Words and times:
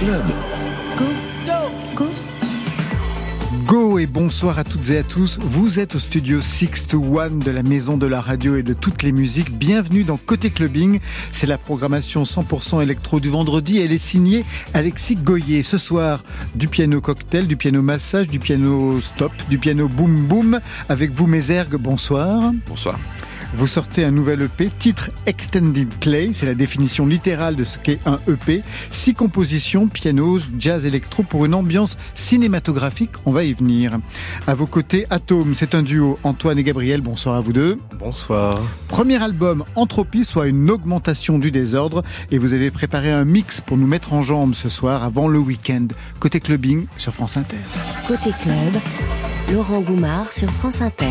Club. 0.00 0.24
Go. 0.96 1.04
Go. 1.94 2.04
Go 3.66 3.98
et 3.98 4.06
bonsoir 4.06 4.58
à 4.58 4.64
toutes 4.64 4.88
et 4.88 4.96
à 4.96 5.02
tous. 5.02 5.36
Vous 5.38 5.78
êtes 5.78 5.94
au 5.94 5.98
studio 5.98 6.40
6 6.40 6.86
to 6.86 7.20
1 7.20 7.32
de 7.32 7.50
la 7.50 7.62
maison 7.62 7.98
de 7.98 8.06
la 8.06 8.22
radio 8.22 8.56
et 8.56 8.62
de 8.62 8.72
toutes 8.72 9.02
les 9.02 9.12
musiques. 9.12 9.52
Bienvenue 9.52 10.04
dans 10.04 10.16
Côté 10.16 10.48
Clubbing. 10.48 11.00
C'est 11.32 11.46
la 11.46 11.58
programmation 11.58 12.22
100% 12.22 12.82
électro 12.82 13.20
du 13.20 13.28
vendredi. 13.28 13.78
Elle 13.78 13.92
est 13.92 13.98
signée 13.98 14.42
Alexis 14.72 15.16
Goyer. 15.16 15.62
Ce 15.62 15.76
soir, 15.76 16.24
du 16.54 16.66
piano 16.66 17.02
cocktail, 17.02 17.46
du 17.46 17.58
piano 17.58 17.82
massage, 17.82 18.30
du 18.30 18.38
piano 18.38 19.02
stop, 19.02 19.32
du 19.50 19.58
piano 19.58 19.86
boom 19.86 20.26
boom. 20.26 20.60
Avec 20.88 21.10
vous, 21.10 21.26
mes 21.26 21.50
ergues, 21.50 21.76
bonsoir. 21.76 22.54
Bonsoir. 22.66 22.98
Vous 23.52 23.66
sortez 23.66 24.04
un 24.04 24.12
nouvel 24.12 24.42
EP, 24.42 24.70
titre 24.78 25.10
Extended 25.26 25.88
Clay, 25.98 26.30
c'est 26.32 26.46
la 26.46 26.54
définition 26.54 27.04
littérale 27.04 27.56
de 27.56 27.64
ce 27.64 27.78
qu'est 27.78 27.98
un 28.06 28.20
EP. 28.28 28.62
Six 28.92 29.14
compositions, 29.14 29.88
piano, 29.88 30.38
jazz, 30.56 30.86
électro 30.86 31.24
pour 31.24 31.44
une 31.44 31.54
ambiance 31.54 31.98
cinématographique, 32.14 33.10
on 33.26 33.32
va 33.32 33.42
y 33.42 33.52
venir. 33.52 33.98
À 34.46 34.54
vos 34.54 34.66
côtés, 34.66 35.04
Atome, 35.10 35.56
c'est 35.56 35.74
un 35.74 35.82
duo, 35.82 36.16
Antoine 36.22 36.58
et 36.58 36.62
Gabriel, 36.62 37.00
bonsoir 37.00 37.34
à 37.34 37.40
vous 37.40 37.52
deux. 37.52 37.78
Bonsoir. 37.98 38.56
Premier 38.86 39.20
album, 39.20 39.64
Entropie, 39.74 40.24
soit 40.24 40.46
une 40.46 40.70
augmentation 40.70 41.40
du 41.40 41.50
désordre, 41.50 42.04
et 42.30 42.38
vous 42.38 42.54
avez 42.54 42.70
préparé 42.70 43.10
un 43.10 43.24
mix 43.24 43.60
pour 43.60 43.76
nous 43.76 43.88
mettre 43.88 44.12
en 44.12 44.22
jambes 44.22 44.54
ce 44.54 44.68
soir 44.68 45.02
avant 45.02 45.26
le 45.26 45.40
week-end. 45.40 45.88
Côté 46.20 46.38
clubbing 46.38 46.86
sur 46.96 47.12
France 47.12 47.36
Inter. 47.36 47.56
Côté 48.06 48.30
club, 48.42 48.80
Laurent 49.52 49.80
Goumard 49.80 50.32
sur 50.32 50.48
France 50.50 50.80
Inter. 50.80 51.06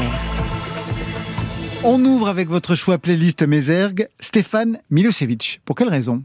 On 1.83 2.03
ouvre 2.03 2.27
avec 2.27 2.49
votre 2.49 2.75
choix 2.75 2.97
playlist 2.97 3.41
Mézergue, 3.41 4.09
Stéphane 4.19 4.79
Milosevic. 4.89 5.61
Pour 5.63 5.77
quelle 5.77 5.87
raison? 5.87 6.23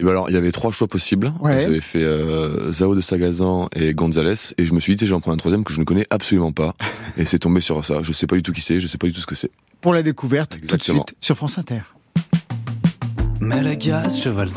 Et 0.00 0.02
ben 0.02 0.10
alors, 0.10 0.30
il 0.30 0.34
y 0.34 0.36
avait 0.36 0.50
trois 0.50 0.72
choix 0.72 0.88
possibles. 0.88 1.32
J'avais 1.42 1.82
fait 1.82 2.02
euh, 2.02 2.72
Zao 2.72 2.94
de 2.94 3.02
Sagazan 3.02 3.68
et 3.76 3.92
Gonzalez, 3.92 4.54
et 4.56 4.64
je 4.64 4.72
me 4.72 4.80
suis 4.80 4.96
dit, 4.96 5.06
j'en 5.06 5.20
prends 5.20 5.32
un 5.32 5.36
troisième 5.36 5.62
que 5.62 5.72
je 5.72 5.78
ne 5.78 5.84
connais 5.84 6.06
absolument 6.08 6.52
pas, 6.52 6.74
et 7.18 7.26
c'est 7.26 7.38
tombé 7.38 7.60
sur 7.60 7.84
ça. 7.84 8.02
Je 8.02 8.12
sais 8.12 8.26
pas 8.26 8.34
du 8.34 8.42
tout 8.42 8.52
qui 8.52 8.62
c'est, 8.62 8.80
je 8.80 8.86
sais 8.86 8.98
pas 8.98 9.06
du 9.06 9.12
tout 9.12 9.20
ce 9.20 9.26
que 9.26 9.34
c'est. 9.34 9.50
Pour 9.82 9.92
la 9.92 10.02
découverte, 10.02 10.58
tout 10.66 10.76
de 10.76 10.82
suite 10.82 11.14
sur 11.20 11.36
France 11.36 11.58
Inter. 11.58 11.82
Mais 13.40 13.62
les 13.62 13.76
gars, 13.76 14.08
cheval 14.08 14.48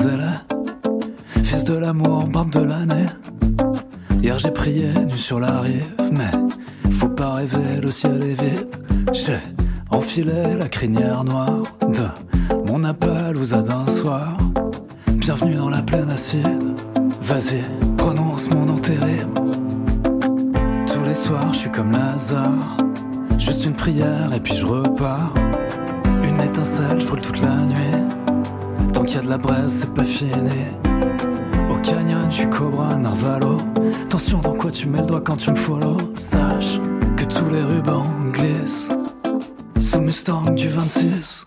fils 1.43 1.63
de 1.65 1.73
l'amour, 1.73 2.25
bande 2.27 2.51
de 2.51 2.59
l'année. 2.59 3.05
Hier 4.21 4.39
j'ai 4.39 4.51
prié 4.51 4.93
nu 4.93 5.17
sur 5.17 5.39
la 5.39 5.59
rive, 5.59 5.93
mais 6.11 6.31
faut 6.91 7.09
pas 7.09 7.33
rêver, 7.33 7.81
le 7.81 7.91
ciel 7.91 8.23
est 8.23 8.41
vide. 8.41 8.67
J'ai 9.13 9.39
Enfiler 9.89 10.55
la 10.57 10.67
crinière 10.67 11.23
noire 11.23 11.63
de 11.81 12.07
mon 12.69 12.83
appel 12.83 13.37
aux 13.37 13.45
d'un 13.45 13.87
soir. 13.89 14.37
Bienvenue 15.07 15.55
dans 15.55 15.69
la 15.69 15.81
plaine 15.81 16.09
acide. 16.09 16.73
Vas-y, 17.21 17.63
prononce 17.95 18.49
mon 18.49 18.65
nom. 18.65 18.75
Tous 20.87 21.03
les 21.05 21.15
soirs, 21.15 21.53
je 21.53 21.59
suis 21.59 21.71
comme 21.71 21.91
Lazare. 21.91 22.77
Juste 23.37 23.65
une 23.65 23.73
prière 23.73 24.31
et 24.35 24.39
puis 24.39 24.55
je 24.55 24.65
repars. 24.65 25.33
Une 26.23 26.41
étincelle, 26.41 26.99
je 26.99 27.07
brûle 27.07 27.21
toute 27.21 27.41
la 27.41 27.55
nuit. 27.55 28.07
Tant 28.93 29.03
qu'il 29.03 29.15
y 29.15 29.19
a 29.19 29.23
de 29.23 29.29
la 29.29 29.37
braise, 29.37 29.71
c'est 29.71 29.93
pas 29.93 30.05
fini. 30.05 30.31
Au 31.69 31.75
canyon, 31.77 32.25
je 32.29 32.35
suis 32.35 32.49
Cobra 32.49 32.95
Narvalo. 32.97 33.57
Attention 34.03 34.39
dans 34.39 34.53
quoi 34.53 34.71
tu 34.71 34.87
mets 34.87 35.01
le 35.01 35.07
doigt 35.07 35.21
quand 35.21 35.37
tu 35.37 35.51
me 35.51 35.55
follow? 35.55 35.97
Sache 36.15 36.79
que 37.15 37.23
tous 37.23 37.49
les 37.51 37.63
rubans 37.63 38.03
glissent. 38.33 38.91
Mustang 40.07 40.55
du 40.55 40.69
26. 40.69 41.46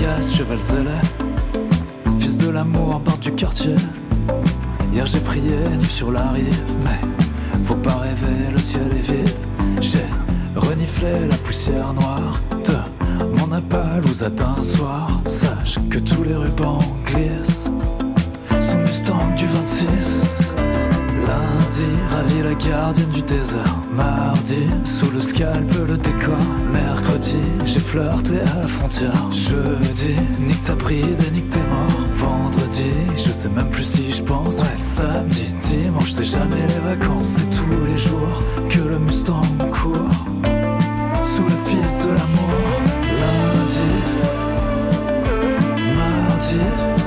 Gars, 0.00 0.20
cheval 0.20 0.60
zélé. 0.60 0.90
Fils 2.18 2.36
de 2.38 2.50
l'amour, 2.50 3.00
barre 3.00 3.18
du 3.18 3.32
quartier. 3.32 3.76
Hier 4.92 5.06
j'ai 5.06 5.20
prié, 5.20 5.58
nu 5.78 5.84
sur 5.84 6.12
la 6.12 6.28
rive. 6.30 6.64
Mais 6.84 7.00
faut 7.64 7.74
pas 7.74 7.96
rêver, 7.96 8.52
le 8.52 8.58
ciel 8.58 8.90
est 8.92 9.10
vide. 9.10 9.38
J'ai 9.80 10.06
reniflé 10.54 11.26
la 11.28 11.36
poussière 11.36 11.92
noire 11.94 12.40
de 12.64 12.76
mon 13.38 13.50
appel 13.52 14.02
aux 14.04 14.24
un 14.24 14.62
soir. 14.62 15.20
Sache 15.26 15.78
que 15.90 15.98
tous 15.98 16.22
les 16.22 16.34
rubans 16.34 16.80
glissent 17.04 17.70
du 19.36 19.46
26. 19.46 20.34
Lundi, 21.26 21.86
ravi 22.10 22.42
la 22.42 22.54
gardienne 22.54 23.10
du 23.10 23.22
désert. 23.22 23.87
Mardi, 23.98 24.68
sous 24.84 25.10
le 25.10 25.20
scalp 25.20 25.74
le 25.88 25.96
décor. 25.96 26.38
Mercredi, 26.72 27.42
j'ai 27.64 27.80
flirté 27.80 28.38
à 28.38 28.60
la 28.62 28.68
frontière. 28.68 29.32
Jeudi, 29.32 30.14
nique 30.38 30.62
ta 30.62 30.76
bride 30.76 31.18
et 31.26 31.30
nique 31.32 31.50
tes 31.50 31.58
morts. 31.58 32.06
Vendredi, 32.14 32.92
je 33.16 33.32
sais 33.32 33.48
même 33.48 33.68
plus 33.70 33.82
si 33.82 34.12
je 34.12 34.22
pense. 34.22 34.60
Ouais, 34.60 34.76
samedi, 34.76 35.46
dimanche, 35.62 36.12
c'est 36.12 36.24
jamais 36.24 36.64
les 36.68 36.90
vacances. 36.90 37.38
C'est 37.38 37.50
tous 37.50 37.84
les 37.86 37.98
jours 37.98 38.42
que 38.68 38.78
le 38.78 39.00
Mustang 39.00 39.42
court. 39.72 40.14
Sous 41.24 41.42
le 41.42 41.58
fils 41.66 41.98
de 42.04 42.10
l'amour. 42.10 42.70
Lundi, 43.20 43.90
mardi. 45.96 46.97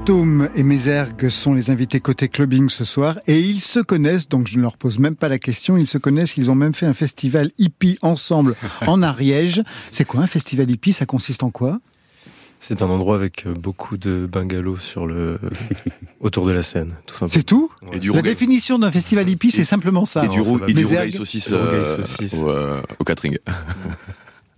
Atome 0.00 0.48
et 0.56 0.62
Mézergue 0.62 1.28
sont 1.28 1.52
les 1.52 1.68
invités 1.68 2.00
côté 2.00 2.28
clubbing 2.28 2.70
ce 2.70 2.84
soir 2.84 3.20
et 3.26 3.38
ils 3.38 3.60
se 3.60 3.80
connaissent, 3.80 4.30
donc 4.30 4.46
je 4.46 4.56
ne 4.56 4.62
leur 4.62 4.78
pose 4.78 4.98
même 4.98 5.14
pas 5.14 5.28
la 5.28 5.38
question, 5.38 5.76
ils 5.76 5.86
se 5.86 5.98
connaissent, 5.98 6.38
ils 6.38 6.50
ont 6.50 6.54
même 6.54 6.72
fait 6.72 6.86
un 6.86 6.94
festival 6.94 7.50
hippie 7.58 7.98
ensemble 8.00 8.56
en 8.86 9.02
Ariège. 9.02 9.62
C'est 9.90 10.06
quoi 10.06 10.22
un 10.22 10.26
festival 10.26 10.70
hippie? 10.70 10.94
Ça 10.94 11.04
consiste 11.04 11.42
en 11.42 11.50
quoi? 11.50 11.80
C'est 12.60 12.80
un 12.80 12.86
endroit 12.86 13.14
avec 13.14 13.46
beaucoup 13.46 13.98
de 13.98 14.26
bungalows 14.26 14.78
sur 14.78 15.06
le 15.06 15.38
autour 16.20 16.46
de 16.46 16.52
la 16.52 16.62
scène, 16.62 16.94
tout 17.06 17.14
simplement. 17.14 17.34
C'est 17.34 17.42
tout? 17.42 17.70
La 18.14 18.22
définition 18.22 18.78
d'un 18.78 18.90
festival 18.90 19.28
hippie, 19.28 19.50
c'est 19.50 19.64
simplement 19.64 20.06
ça. 20.06 20.24
Et 20.24 20.28
du, 20.28 20.40
et 20.66 20.72
du 20.72 21.12
saucisse, 21.12 21.50
euh, 21.52 21.84
au, 22.38 22.48
euh, 22.48 22.80
au 22.98 23.04
catering. 23.04 23.36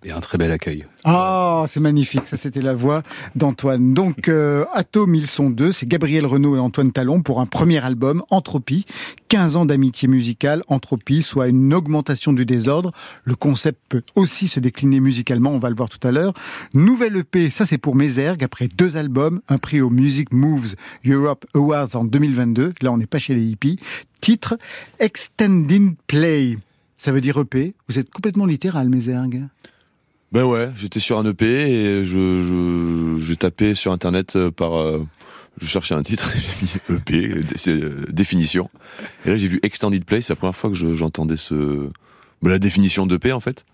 Et 0.05 0.11
un 0.11 0.21
très 0.21 0.37
bel 0.37 0.51
accueil. 0.51 0.85
Ah, 1.05 1.65
c'est 1.69 1.79
magnifique. 1.79 2.27
Ça, 2.27 2.37
c'était 2.37 2.61
la 2.61 2.75
voix 2.75 3.03
d'Antoine. 3.37 3.95
Donc, 3.95 4.29
euh, 4.29 4.65
Atome, 4.73 5.15
ils 5.15 5.29
sont 5.29 5.49
deux. 5.49 5.71
C'est 5.71 5.87
Gabriel 5.87 6.27
Renault 6.27 6.57
et 6.57 6.59
Antoine 6.59 6.91
Talon 6.91 7.23
pour 7.23 7.41
un 7.41 7.47
premier 7.47 7.85
album, 7.85 8.25
Entropie. 8.31 8.85
15 9.29 9.57
ans 9.57 9.65
d'amitié 9.65 10.09
musicale, 10.09 10.63
Entropie, 10.69 11.23
soit 11.23 11.49
une 11.49 11.73
augmentation 11.73 12.33
du 12.33 12.45
désordre. 12.45 12.91
Le 13.25 13.35
concept 13.35 13.81
peut 13.89 14.03
aussi 14.15 14.49
se 14.49 14.61
décliner 14.61 15.01
musicalement, 15.01 15.51
on 15.51 15.59
va 15.59 15.71
le 15.71 15.77
voir 15.77 15.89
tout 15.89 16.07
à 16.07 16.11
l'heure. 16.11 16.35
Nouvelle 16.75 17.17
EP, 17.17 17.49
ça 17.49 17.65
c'est 17.65 17.79
pour 17.79 17.95
Mézergue, 17.95 18.45
après 18.45 18.69
deux 18.69 18.97
albums, 18.99 19.41
un 19.49 19.57
prix 19.57 19.81
au 19.81 19.89
Music 19.89 20.33
Moves 20.33 20.75
Europe 21.07 21.47
Awards 21.55 21.95
en 21.95 22.05
2022. 22.05 22.75
Là, 22.83 22.93
on 22.93 22.99
n'est 22.99 23.07
pas 23.07 23.19
chez 23.19 23.35
les 23.35 23.45
hippies. 23.45 23.79
Titre, 24.21 24.59
Extending 24.99 25.95
Play. 26.07 26.59
Ça 26.99 27.11
veut 27.11 27.21
dire 27.21 27.39
EP. 27.39 27.73
Vous 27.89 27.99
êtes 27.99 28.11
complètement 28.11 28.47
littéral, 28.47 28.89
Mézergue. 28.89 29.45
Ben 30.33 30.45
ouais, 30.45 30.71
j'étais 30.77 30.99
sur 30.99 31.19
un 31.19 31.27
EP 31.27 31.45
et 31.45 32.05
je 32.07 33.19
j'ai 33.21 33.37
tapé 33.37 33.75
sur 33.75 33.93
internet 33.93 34.37
euh, 34.37 34.51
par 34.51 34.77
euh, 34.79 35.07
je 35.61 35.67
cherchais 35.67 35.95
un 35.95 36.03
titre, 36.03 36.33
j'ai 36.89 36.97
mis 36.97 36.99
EP, 36.99 37.43
euh, 37.69 38.07
définition. 38.09 38.71
Et 39.27 39.31
là 39.31 39.37
j'ai 39.37 39.49
vu 39.49 39.61
Extended 39.63 40.03
Play, 40.07 40.23
c'est 40.23 40.33
la 40.33 40.37
première 40.37 40.57
fois 40.57 40.71
que 40.71 40.95
j'entendais 40.95 41.37
ce 41.37 41.55
ben, 42.41 42.51
la 42.51 42.59
définition 42.59 43.07
d'EP 43.07 43.31
en 43.31 43.41
fait. 43.41 43.67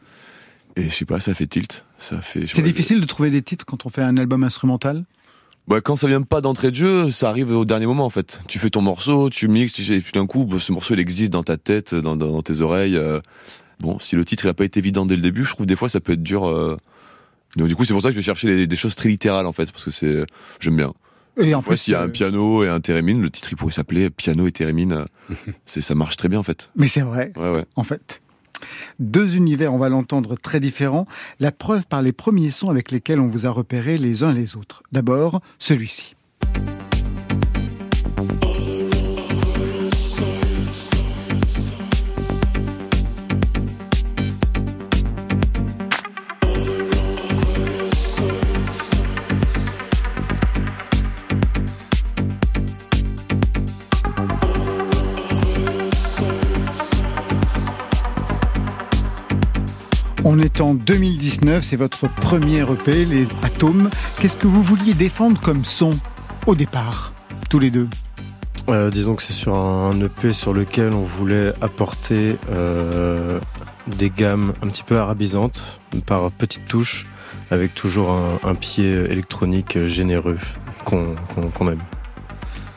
Et 0.74 0.84
je 0.84 0.90
sais 0.90 1.04
pas, 1.04 1.20
ça 1.20 1.32
fait 1.32 1.46
tilt, 1.46 1.84
ça 2.00 2.20
fait. 2.22 2.46
C'est 2.52 2.62
difficile 2.62 3.00
de 3.00 3.06
trouver 3.06 3.30
des 3.30 3.42
titres 3.42 3.64
quand 3.64 3.86
on 3.86 3.88
fait 3.88 4.02
un 4.02 4.16
album 4.16 4.42
instrumental? 4.42 5.04
Bah, 5.68 5.80
quand 5.80 5.96
ça 5.96 6.08
vient 6.08 6.22
pas 6.22 6.40
d'entrée 6.40 6.70
de 6.70 6.76
jeu, 6.76 7.10
ça 7.10 7.28
arrive 7.28 7.52
au 7.52 7.66
dernier 7.66 7.86
moment 7.86 8.06
en 8.06 8.10
fait. 8.10 8.40
Tu 8.48 8.58
fais 8.58 8.70
ton 8.70 8.82
morceau, 8.82 9.30
tu 9.30 9.46
mixes, 9.46 9.74
tu 9.74 9.84
sais, 9.84 10.02
d'un 10.12 10.26
coup, 10.26 10.48
ce 10.58 10.72
morceau 10.72 10.94
il 10.94 11.00
existe 11.00 11.32
dans 11.32 11.44
ta 11.44 11.56
tête, 11.56 11.94
dans, 11.94 12.16
dans 12.16 12.42
tes 12.42 12.62
oreilles. 12.62 12.98
Bon, 13.80 13.98
si 13.98 14.16
le 14.16 14.24
titre 14.24 14.46
n'a 14.46 14.54
pas 14.54 14.64
été 14.64 14.78
évident 14.78 15.06
dès 15.06 15.16
le 15.16 15.22
début, 15.22 15.44
je 15.44 15.50
trouve 15.50 15.66
des 15.66 15.76
fois 15.76 15.88
ça 15.88 16.00
peut 16.00 16.12
être 16.12 16.22
dur. 16.22 16.46
Euh... 16.46 16.76
Donc 17.56 17.68
du 17.68 17.76
coup, 17.76 17.84
c'est 17.84 17.92
pour 17.92 18.02
ça 18.02 18.08
que 18.08 18.12
je 18.12 18.18
vais 18.18 18.24
chercher 18.24 18.66
des 18.66 18.76
choses 18.76 18.96
très 18.96 19.08
littérales 19.08 19.46
en 19.46 19.52
fait, 19.52 19.70
parce 19.70 19.84
que 19.84 19.90
c'est 19.90 20.24
j'aime 20.60 20.76
bien. 20.76 20.92
Et 21.40 21.54
en 21.54 21.62
plus, 21.62 21.76
s'il 21.76 21.92
y 21.92 21.94
a 21.94 22.00
un 22.00 22.08
euh, 22.08 22.10
piano 22.10 22.64
et 22.64 22.68
un 22.68 22.80
thérémine, 22.80 23.22
le 23.22 23.30
titre 23.30 23.52
il 23.52 23.56
pourrait 23.56 23.72
s'appeler 23.72 24.10
piano 24.10 24.46
et 24.46 24.52
thérémine. 24.52 25.04
c'est 25.66 25.80
ça 25.80 25.94
marche 25.94 26.16
très 26.16 26.28
bien 26.28 26.38
en 26.38 26.42
fait. 26.42 26.70
Mais 26.76 26.88
c'est 26.88 27.02
vrai. 27.02 27.32
Ouais, 27.36 27.52
ouais. 27.52 27.64
En 27.76 27.84
fait. 27.84 28.20
Deux 28.98 29.36
univers, 29.36 29.72
on 29.72 29.78
va 29.78 29.88
l'entendre, 29.88 30.36
très 30.36 30.58
différents. 30.58 31.06
La 31.38 31.52
preuve 31.52 31.86
par 31.86 32.02
les 32.02 32.12
premiers 32.12 32.50
sons 32.50 32.70
avec 32.70 32.90
lesquels 32.90 33.20
on 33.20 33.28
vous 33.28 33.46
a 33.46 33.50
repéré 33.50 33.98
les 33.98 34.24
uns 34.24 34.32
les 34.32 34.56
autres. 34.56 34.82
D'abord, 34.90 35.40
celui-ci. 35.60 36.16
On 60.38 60.40
est 60.40 60.60
en 60.60 60.72
2019, 60.72 61.64
c'est 61.64 61.74
votre 61.74 62.08
premier 62.14 62.60
EP, 62.60 63.04
les 63.04 63.26
Atomes. 63.42 63.90
Qu'est-ce 64.20 64.36
que 64.36 64.46
vous 64.46 64.62
vouliez 64.62 64.94
défendre 64.94 65.40
comme 65.40 65.64
son 65.64 65.90
au 66.46 66.54
départ, 66.54 67.12
tous 67.50 67.58
les 67.58 67.72
deux? 67.72 67.88
Euh, 68.68 68.88
Disons 68.88 69.16
que 69.16 69.22
c'est 69.24 69.32
sur 69.32 69.56
un 69.56 70.00
EP 70.00 70.32
sur 70.32 70.54
lequel 70.54 70.92
on 70.92 71.02
voulait 71.02 71.52
apporter 71.60 72.36
euh, 72.52 73.40
des 73.88 74.10
gammes 74.10 74.52
un 74.62 74.68
petit 74.68 74.84
peu 74.84 74.96
arabisantes 74.96 75.80
par 76.06 76.30
petites 76.30 76.66
touches, 76.66 77.08
avec 77.50 77.74
toujours 77.74 78.16
un, 78.44 78.54
pied 78.54 78.92
électronique 78.92 79.86
généreux 79.86 80.38
qu'on 80.84 81.16
aime. 81.68 81.82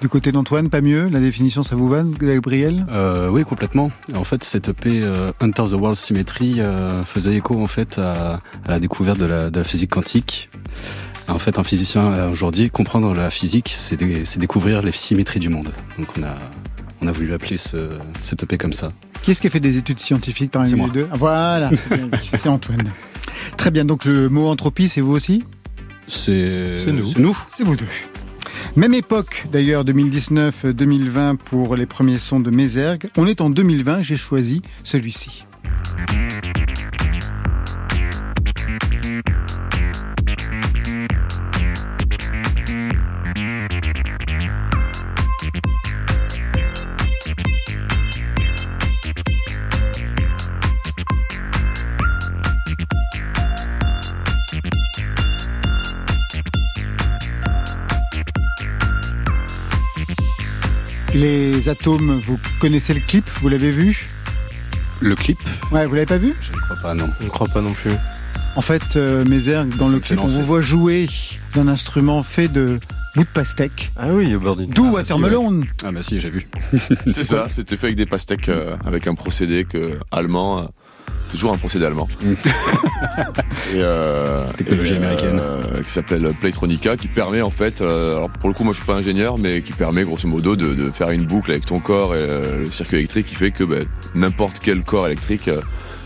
Du 0.01 0.09
côté 0.09 0.31
d'Antoine, 0.31 0.69
pas 0.69 0.81
mieux 0.81 1.09
La 1.09 1.19
définition, 1.19 1.62
ça 1.62 1.75
vous 1.75 1.88
va, 1.88 2.03
Gabriel 2.03 2.88
euh, 2.89 3.30
Oui, 3.30 3.44
complètement. 3.44 3.89
En 4.15 4.24
fait, 4.24 4.44
cette 4.44 4.69
EP 4.69 5.00
euh, 5.00 5.31
Hunter 5.39 5.65
the 5.69 5.74
World 5.74 5.95
Symmetry 5.95 6.59
euh, 6.59 7.03
faisait 7.03 7.36
écho 7.36 7.62
en 7.62 7.68
fait 7.68 8.00
à, 8.00 8.39
la 8.68 8.80
découverte 8.80 9.19
de 9.19 9.25
la, 9.25 9.63
physique 9.63 9.92
quantique. 9.92 10.50
En 11.27 11.38
fait, 11.38 11.59
un 11.59 11.63
physicien 11.63 12.30
aujourd'hui, 12.30 12.71
comprendre 12.71 13.13
la 13.13 13.30
physique, 13.30 13.71
c'est 13.77 13.95
découvrir 14.39 14.81
les 14.81 14.92
symétries 14.92 15.39
du 15.39 15.50
monde. 15.50 15.71
Donc, 16.00 16.07
on 16.18 16.24
a, 16.24 16.33
on 17.04 17.07
a 17.07 17.12
voulu 17.12 17.27
l'appeler 17.27 17.57
ce, 17.57 17.89
cette 18.24 18.42
EP 18.42 18.57
comme 18.57 18.74
ça. 18.74 18.89
Qui 19.21 19.31
est-ce 19.31 19.42
qui 19.42 19.47
a 19.47 19.51
fait 19.51 19.59
des 19.59 19.77
études 19.77 20.00
scientifiques 20.00 20.50
parmi 20.50 20.71
les 20.74 20.89
deux 20.89 21.07
Voilà, 21.12 21.69
c'est 22.24 22.50
Antoine. 22.50 22.89
Très 23.56 23.69
bien. 23.69 23.86
Donc, 23.86 24.06
le 24.06 24.30
mot 24.30 24.47
entropie, 24.47 24.89
c'est 24.89 25.01
vous 25.01 25.13
aussi 25.13 25.44
C'est 26.07 26.44
nous. 27.18 27.38
C'est 27.56 27.63
vous 27.63 27.75
deux. 27.75 27.86
Même 28.77 28.94
époque 28.94 29.45
d'ailleurs 29.51 29.83
2019-2020 29.83 31.38
pour 31.38 31.75
les 31.75 31.85
premiers 31.85 32.19
sons 32.19 32.39
de 32.39 32.50
Mézergue. 32.50 33.07
On 33.18 33.27
est 33.27 33.41
en 33.41 33.50
2020, 33.50 34.01
j'ai 34.01 34.15
choisi 34.15 34.62
celui-ci. 34.83 35.45
Les 61.21 61.69
atomes, 61.69 62.18
vous 62.21 62.40
connaissez 62.59 62.95
le 62.95 62.99
clip? 62.99 63.23
Vous 63.42 63.49
l'avez 63.49 63.69
vu? 63.69 63.95
Le 65.04 65.16
clip? 65.16 65.37
Ouais, 65.71 65.85
vous 65.85 65.94
l'avez 65.94 66.07
pas 66.07 66.18
vu? 66.18 66.33
Je 66.42 66.51
ne 66.51 66.57
crois 66.61 66.75
pas, 66.81 66.95
non. 66.95 67.07
Je 67.19 67.25
ne 67.25 67.30
crois 67.30 67.47
pas 67.47 67.61
non 67.61 67.71
plus. 67.71 67.92
En 68.56 68.61
fait, 68.61 68.95
euh, 68.95 69.23
dans 69.78 69.90
le 69.90 69.99
clip, 69.99 70.19
on 70.19 70.25
vous 70.25 70.42
voit 70.42 70.61
jouer 70.61 71.07
d'un 71.54 71.68
instrument 71.68 72.23
fait 72.23 72.47
de 72.47 72.80
bout 73.16 73.23
de 73.23 73.30
pastèque. 73.30 73.92
Ah 73.97 74.07
oui, 74.11 74.33
au 74.33 74.40
bord 74.40 74.56
D'où 74.56 74.87
ah, 74.87 74.94
Watermelon. 74.94 75.61
Ah 75.83 75.92
bah 75.92 76.01
si, 76.01 76.19
j'ai 76.19 76.31
vu. 76.31 76.47
C'est 77.13 77.23
ça, 77.23 77.49
c'était 77.49 77.78
fait 77.78 77.87
avec 77.87 77.97
des 77.97 78.07
pastèques, 78.07 78.49
euh, 78.49 78.75
avec 78.83 79.06
un 79.06 79.13
procédé 79.13 79.66
que, 79.66 79.99
allemand, 80.09 80.61
euh, 80.61 80.66
toujours 81.31 81.54
un 81.54 81.57
procédé 81.57 81.85
allemand. 81.85 82.07
Mm. 82.23 82.33
Euh, 83.73 84.45
Technologie 84.57 84.95
américaine. 84.95 85.40
Euh, 85.42 85.81
qui 85.81 85.92
s'appelle 85.92 86.28
Playtronica, 86.40 86.97
qui 86.97 87.07
permet 87.07 87.42
en 87.42 87.50
fait, 87.50 87.81
euh, 87.81 88.18
alors 88.18 88.30
pour 88.30 88.50
le 88.50 88.54
coup 88.54 88.64
moi 88.64 88.73
je 88.73 88.78
suis 88.78 88.85
pas 88.85 88.94
ingénieur, 88.94 89.38
mais 89.38 89.61
qui 89.61 89.71
permet 89.71 90.04
grosso 90.04 90.28
modo 90.28 90.56
de, 90.56 90.92
faire 90.92 91.09
une 91.09 91.26
boucle 91.26 91.52
avec 91.52 91.66
ton 91.66 91.80
corps 91.80 92.16
et 92.16 92.19
le 92.19 92.66
circuit 92.66 92.97
électrique 92.97 93.28
qui 93.28 93.35
fait 93.35 93.52
que 93.52 93.64
bah, 93.64 93.78
n'importe 94.14 94.59
quel 94.61 94.83
corps 94.83 95.07
électrique 95.07 95.50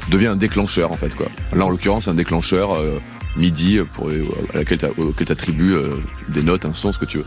devient 0.09 0.27
un 0.27 0.35
déclencheur 0.35 0.91
en 0.91 0.95
fait 0.95 1.13
quoi. 1.15 1.25
Là 1.55 1.65
en 1.65 1.69
l'occurrence 1.69 2.07
un 2.07 2.13
déclencheur 2.13 2.77
MIDI 3.35 3.79
pour, 3.95 4.09
à 4.53 4.57
laquelle 4.57 4.79
tu 4.79 5.31
attribues 5.31 5.75
des 6.29 6.43
notes, 6.43 6.65
un 6.65 6.73
son, 6.73 6.93
ce 6.93 6.99
que 6.99 7.05
tu 7.05 7.17
veux. 7.17 7.25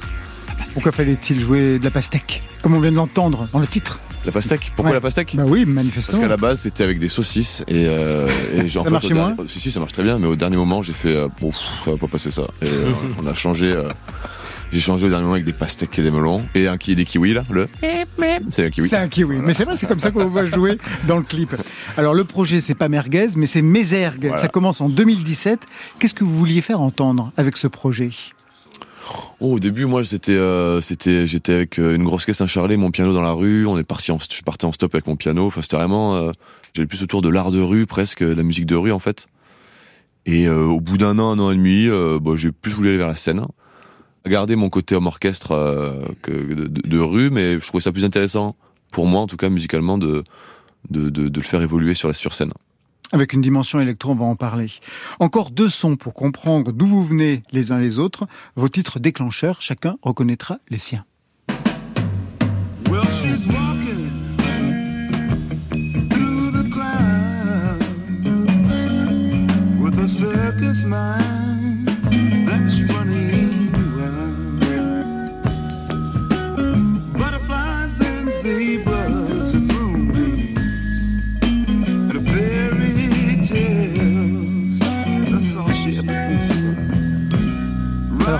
Pourquoi 0.72 0.92
fallait-il 0.92 1.40
jouer 1.40 1.78
de 1.78 1.84
la 1.84 1.90
pastèque 1.90 2.42
Comme 2.62 2.74
on 2.74 2.80
vient 2.80 2.92
de 2.92 2.96
l'entendre 2.96 3.46
dans 3.52 3.58
le 3.58 3.66
titre? 3.66 3.98
La 4.24 4.32
pastèque 4.32 4.72
Pourquoi 4.76 4.94
la 4.94 5.00
pastèque 5.00 5.34
Bah 5.36 5.44
oui, 5.46 5.64
manifestement. 5.64 6.18
Parce 6.18 6.22
qu'à 6.22 6.28
la 6.28 6.36
base, 6.36 6.60
c'était 6.60 6.84
avec 6.84 6.98
des 6.98 7.08
saucisses 7.08 7.64
et, 7.68 7.86
euh, 7.88 8.28
et 8.54 8.68
ça 8.68 8.88
marche 8.90 9.10
moins 9.10 9.34
Si, 9.48 9.60
si, 9.60 9.72
ça 9.72 9.80
marche 9.80 9.92
très 9.92 10.02
bien, 10.02 10.18
mais 10.18 10.26
au 10.26 10.36
dernier 10.36 10.56
moment, 10.56 10.82
j'ai 10.82 10.92
fait, 10.92 11.14
euh, 11.14 11.28
bon, 11.40 11.52
ça 11.52 11.90
va 11.90 11.96
pas 11.96 12.06
passer 12.06 12.30
ça. 12.30 12.42
Et 12.62 12.66
euh, 12.66 12.92
on 13.22 13.26
a 13.26 13.34
changé. 13.34 13.72
Euh, 13.72 13.88
j'ai 14.70 14.80
changé 14.80 15.06
au 15.06 15.08
dernier 15.08 15.22
moment 15.22 15.34
avec 15.34 15.46
des 15.46 15.54
pastèques 15.54 15.98
et 15.98 16.02
des 16.02 16.10
melons 16.10 16.42
et 16.54 16.68
un 16.68 16.76
qui 16.76 16.94
des 16.94 17.06
kiwis 17.06 17.32
là, 17.32 17.42
le. 17.50 17.68
C'est 18.52 18.66
un 18.66 18.70
kiwi. 18.70 18.88
C'est 18.90 18.96
un 18.96 19.08
kiwi. 19.08 19.38
Mais 19.38 19.54
c'est 19.54 19.64
vrai, 19.64 19.76
c'est 19.76 19.86
comme 19.86 19.98
ça 19.98 20.10
qu'on 20.10 20.28
va 20.28 20.44
jouer 20.44 20.76
dans 21.06 21.16
le 21.16 21.22
clip. 21.22 21.56
Alors 21.96 22.12
le 22.12 22.24
projet, 22.24 22.60
c'est 22.60 22.74
pas 22.74 22.90
merguez, 22.90 23.28
mais 23.36 23.46
c'est 23.46 23.62
Mézergue. 23.62 24.32
Ça 24.36 24.48
commence 24.48 24.82
en 24.82 24.90
2017. 24.90 25.60
Qu'est-ce 25.98 26.12
que 26.12 26.24
vous 26.24 26.36
vouliez 26.36 26.60
faire 26.60 26.82
entendre 26.82 27.32
avec 27.38 27.56
ce 27.56 27.66
projet? 27.66 28.10
Oh, 29.40 29.54
au 29.54 29.58
début, 29.58 29.84
moi, 29.86 30.04
c'était, 30.04 30.36
euh, 30.36 30.80
c'était, 30.80 31.26
j'étais 31.26 31.52
avec 31.52 31.78
euh, 31.78 31.94
une 31.94 32.04
grosse 32.04 32.26
caisse 32.26 32.38
Saint-Charlet, 32.38 32.76
mon 32.76 32.90
piano 32.90 33.12
dans 33.12 33.22
la 33.22 33.32
rue. 33.32 33.66
On 33.66 33.78
est 33.78 33.84
parti, 33.84 34.10
en, 34.12 34.18
je 34.18 34.42
partais 34.42 34.64
en 34.66 34.72
stop 34.72 34.94
avec 34.94 35.06
mon 35.06 35.16
piano. 35.16 35.46
Enfin, 35.46 35.62
c'était 35.62 35.76
vraiment, 35.76 36.16
euh, 36.16 36.32
j'allais 36.74 36.86
plus 36.86 37.02
autour 37.02 37.22
de 37.22 37.28
l'art 37.28 37.50
de 37.50 37.60
rue, 37.60 37.86
presque, 37.86 38.20
la 38.20 38.42
musique 38.42 38.66
de 38.66 38.74
rue, 38.76 38.92
en 38.92 38.98
fait. 38.98 39.26
Et 40.26 40.46
euh, 40.48 40.64
au 40.64 40.80
bout 40.80 40.98
d'un 40.98 41.18
an, 41.18 41.30
un 41.30 41.38
an 41.38 41.50
et 41.50 41.56
demi, 41.56 41.86
euh, 41.88 42.18
bah, 42.20 42.32
j'ai 42.36 42.52
plus 42.52 42.72
voulu 42.72 42.88
aller 42.90 42.98
vers 42.98 43.08
la 43.08 43.14
scène. 43.16 43.42
Garder 44.26 44.56
mon 44.56 44.68
côté 44.68 44.94
homme 44.94 45.06
orchestre 45.06 45.54
de, 46.28 46.66
de- 46.66 46.66
de 46.66 46.98
rue, 46.98 47.30
mais 47.30 47.58
je 47.58 47.66
trouvais 47.66 47.80
ça 47.80 47.92
plus 47.92 48.04
intéressant, 48.04 48.56
pour 48.92 49.06
moi 49.06 49.22
en 49.22 49.26
tout 49.26 49.38
cas 49.38 49.48
musicalement, 49.48 49.96
de, 49.96 50.22
de, 50.90 51.08
de, 51.08 51.28
de 51.28 51.40
le 51.40 51.44
faire 51.46 51.62
évoluer 51.62 51.94
sur 51.94 52.08
la 52.08 52.14
sur 52.14 52.34
scène. 52.34 52.52
Avec 53.12 53.32
une 53.32 53.40
dimension 53.40 53.80
électro, 53.80 54.12
on 54.12 54.16
va 54.16 54.26
en 54.26 54.36
parler. 54.36 54.70
Encore 55.18 55.50
deux 55.50 55.68
sons 55.68 55.96
pour 55.96 56.14
comprendre 56.14 56.72
d'où 56.72 56.86
vous 56.86 57.04
venez 57.04 57.42
les 57.52 57.72
uns 57.72 57.78
les 57.78 57.98
autres. 57.98 58.26
Vos 58.54 58.68
titres 58.68 58.98
déclencheurs, 58.98 59.62
chacun 59.62 59.96
reconnaîtra 60.02 60.58
les 60.68 60.78
siens. 60.78 61.04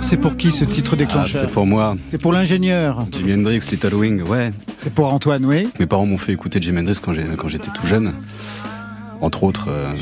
C'est 0.08 0.16
pour 0.16 0.38
qui 0.38 0.52
ce 0.52 0.64
titre 0.64 0.92
Ah, 0.94 0.96
déclencheur 0.96 1.42
c'est 1.46 1.52
pour 1.52 1.66
moi. 1.66 1.94
C'est 2.06 2.16
pour 2.20 2.32
l'ingénieur. 2.32 3.06
Jimi 3.12 3.34
Hendrix, 3.34 3.60
Little 3.70 3.94
Wing, 3.94 4.22
ouais. 4.22 4.52
C'est 4.78 4.92
pour 4.92 5.12
Antoine, 5.12 5.44
oui. 5.44 5.68
Mes 5.78 5.84
parents 5.84 6.06
m'ont 6.06 6.16
fait 6.16 6.32
écouter 6.32 6.62
Jimi 6.62 6.80
Hendrix 6.80 6.98
quand 7.02 7.48
j'étais 7.48 7.70
tout 7.74 7.86
jeune. 7.86 8.14
Entre 9.20 9.44
autres, 9.44 9.66
euh, 9.68 9.92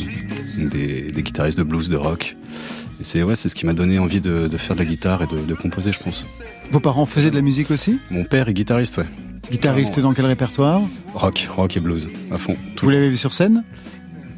des, 0.59 1.11
des 1.11 1.23
guitaristes 1.25 1.59
de 1.59 1.65
blues, 1.65 1.89
de 1.89 1.97
rock. 1.97 2.37
Et 3.01 3.05
c'est 3.05 3.25
ouais, 3.25 3.35
c'est 3.35 3.49
ce 3.49 3.57
qui 3.57 3.67
m'a 3.67 3.73
donné 3.73 3.99
envie 3.99 4.21
de, 4.21 4.47
de 4.47 4.57
faire 4.57 4.77
de 4.77 4.81
la 4.81 4.87
guitare 4.87 5.23
et 5.23 5.27
de, 5.27 5.39
de 5.41 5.55
composer, 5.55 5.91
je 5.91 5.99
pense. 5.99 6.25
Vos 6.71 6.81
parents 6.81 7.07
faisaient 7.07 7.31
de 7.31 7.35
la 7.35 7.43
musique 7.43 7.73
aussi? 7.73 7.99
Mon 8.11 8.25
père 8.25 8.49
est 8.49 8.55
guitariste, 8.55 8.99
ouais. 8.99 9.07
Guitariste 9.51 9.99
dans 9.99 10.13
quel 10.13 10.27
répertoire? 10.27 10.83
Rock, 11.15 11.49
rock 11.55 11.77
et 11.77 11.81
blues, 11.81 12.11
à 12.31 12.37
fond. 12.37 12.57
Vous 12.81 12.91
l'avez 12.91 13.11
vu 13.11 13.17
sur 13.17 13.35
scène? 13.35 13.65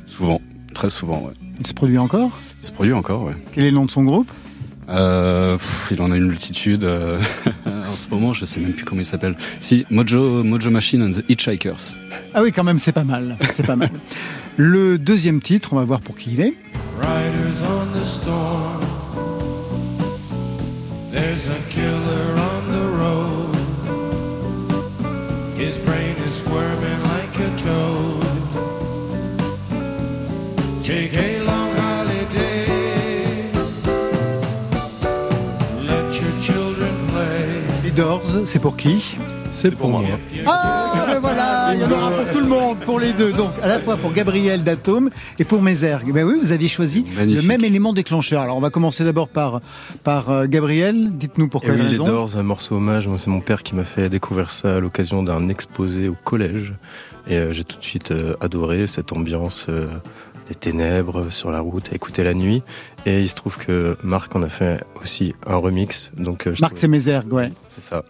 Souvent, 0.06 0.40
très 0.72 0.88
souvent, 0.88 1.20
ouais. 1.26 1.32
Il 1.60 1.66
se 1.66 1.74
produit 1.74 1.98
encore? 1.98 2.30
Il 2.62 2.66
se 2.66 2.72
produit 2.72 2.94
encore, 2.94 3.24
ouais. 3.24 3.34
Quel 3.52 3.64
est 3.64 3.70
le 3.70 3.76
nom 3.76 3.84
de 3.84 3.90
son 3.90 4.04
groupe? 4.04 4.30
Euh, 4.88 5.56
pff, 5.58 5.88
il 5.92 6.00
en 6.00 6.10
a 6.10 6.16
une 6.16 6.26
multitude. 6.28 6.84
euh, 6.84 7.18
en 7.66 7.96
ce 7.96 8.08
moment, 8.10 8.32
je 8.32 8.44
sais 8.44 8.58
même 8.60 8.72
plus 8.72 8.84
comment 8.84 9.00
il 9.02 9.04
s'appelle. 9.04 9.36
Si, 9.60 9.84
Mojo, 9.90 10.42
Mojo 10.42 10.70
Machine 10.70 11.02
and 11.02 11.12
the 11.12 11.24
Hitchhikers. 11.28 11.94
Ah 12.34 12.42
oui, 12.42 12.52
quand 12.52 12.64
même, 12.64 12.78
c'est 12.78 12.92
pas 12.92 13.04
mal. 13.04 13.36
C'est 13.54 13.66
pas 13.66 13.76
mal. 13.76 13.90
Le 14.56 14.98
deuxième 14.98 15.40
titre, 15.40 15.72
on 15.72 15.76
va 15.76 15.84
voir 15.84 16.00
pour 16.00 16.16
qui 16.16 16.32
il 16.34 16.40
est. 16.40 16.54
Riders 16.98 17.62
on 17.70 17.98
the 17.98 18.04
storm. 18.04 18.80
There's 21.12 21.50
a 21.50 21.58
killer 21.70 22.34
on 22.36 22.64
the 22.72 22.98
road. 22.98 23.56
His 25.58 25.76
brain 25.84 26.14
is 26.24 26.30
squirming 26.38 27.02
like 27.04 27.38
a 27.38 27.50
toad. 27.62 28.24
Take 30.84 31.14
Doors, 37.98 38.22
c'est 38.46 38.62
pour 38.62 38.76
qui 38.76 39.16
C'est 39.50 39.74
pour 39.74 39.88
moi. 39.88 40.02
Ah, 40.46 41.04
ben 41.08 41.18
voilà, 41.18 41.74
il 41.74 41.80
y 41.80 41.84
en 41.84 41.90
aura 41.90 42.12
pour 42.12 42.32
tout 42.32 42.38
le 42.38 42.46
monde, 42.46 42.78
pour 42.78 43.00
les 43.00 43.12
deux. 43.12 43.32
Donc, 43.32 43.50
à 43.60 43.66
la 43.66 43.80
fois 43.80 43.96
pour 43.96 44.12
Gabriel 44.12 44.62
d'Atome 44.62 45.10
et 45.40 45.44
pour 45.44 45.60
Mézergue. 45.62 46.12
Ben 46.12 46.24
oui, 46.24 46.38
vous 46.40 46.52
aviez 46.52 46.68
choisi 46.68 47.04
Magnifique. 47.16 47.42
le 47.42 47.48
même 47.48 47.64
élément 47.64 47.92
déclencheur. 47.92 48.42
Alors, 48.42 48.56
on 48.56 48.60
va 48.60 48.70
commencer 48.70 49.02
d'abord 49.02 49.26
par, 49.26 49.60
par 50.04 50.30
euh, 50.30 50.46
Gabriel. 50.46 51.08
Dites-nous 51.10 51.48
pour 51.48 51.64
Et 51.64 51.66
quelle 51.66 51.74
oui, 51.74 51.82
les 51.82 51.88
raison. 51.88 52.06
Doors, 52.06 52.36
un 52.36 52.44
morceau 52.44 52.76
hommage. 52.76 53.08
Moi, 53.08 53.18
c'est 53.18 53.30
mon 53.30 53.40
père 53.40 53.64
qui 53.64 53.74
m'a 53.74 53.82
fait 53.82 54.08
découvrir 54.08 54.52
ça 54.52 54.76
à 54.76 54.78
l'occasion 54.78 55.24
d'un 55.24 55.48
exposé 55.48 56.08
au 56.08 56.14
collège. 56.22 56.74
Et 57.28 57.36
euh, 57.36 57.52
j'ai 57.52 57.64
tout 57.64 57.76
de 57.76 57.84
suite 57.84 58.10
euh, 58.10 58.36
adoré 58.40 58.86
cette 58.86 59.12
ambiance 59.12 59.66
euh, 59.68 59.86
des 60.48 60.54
ténèbres 60.54 61.30
sur 61.30 61.50
la 61.50 61.60
route, 61.60 61.88
à 61.92 61.94
écouter 61.94 62.22
la 62.24 62.34
nuit. 62.34 62.62
Et 63.06 63.20
il 63.22 63.28
se 63.28 63.34
trouve 63.34 63.56
que 63.58 63.96
Marc 64.02 64.34
en 64.36 64.42
a 64.42 64.48
fait 64.48 64.82
aussi 65.02 65.34
un 65.46 65.56
remix. 65.56 66.10
Donc, 66.16 66.46
euh, 66.46 66.54
je 66.54 66.60
Marc, 66.60 66.72
trouvais- 66.72 66.80
c'est 66.80 66.88
Mézergue, 66.88 67.32
ouais. 67.32 67.52
c'est 67.74 67.82
ça. 67.84 68.04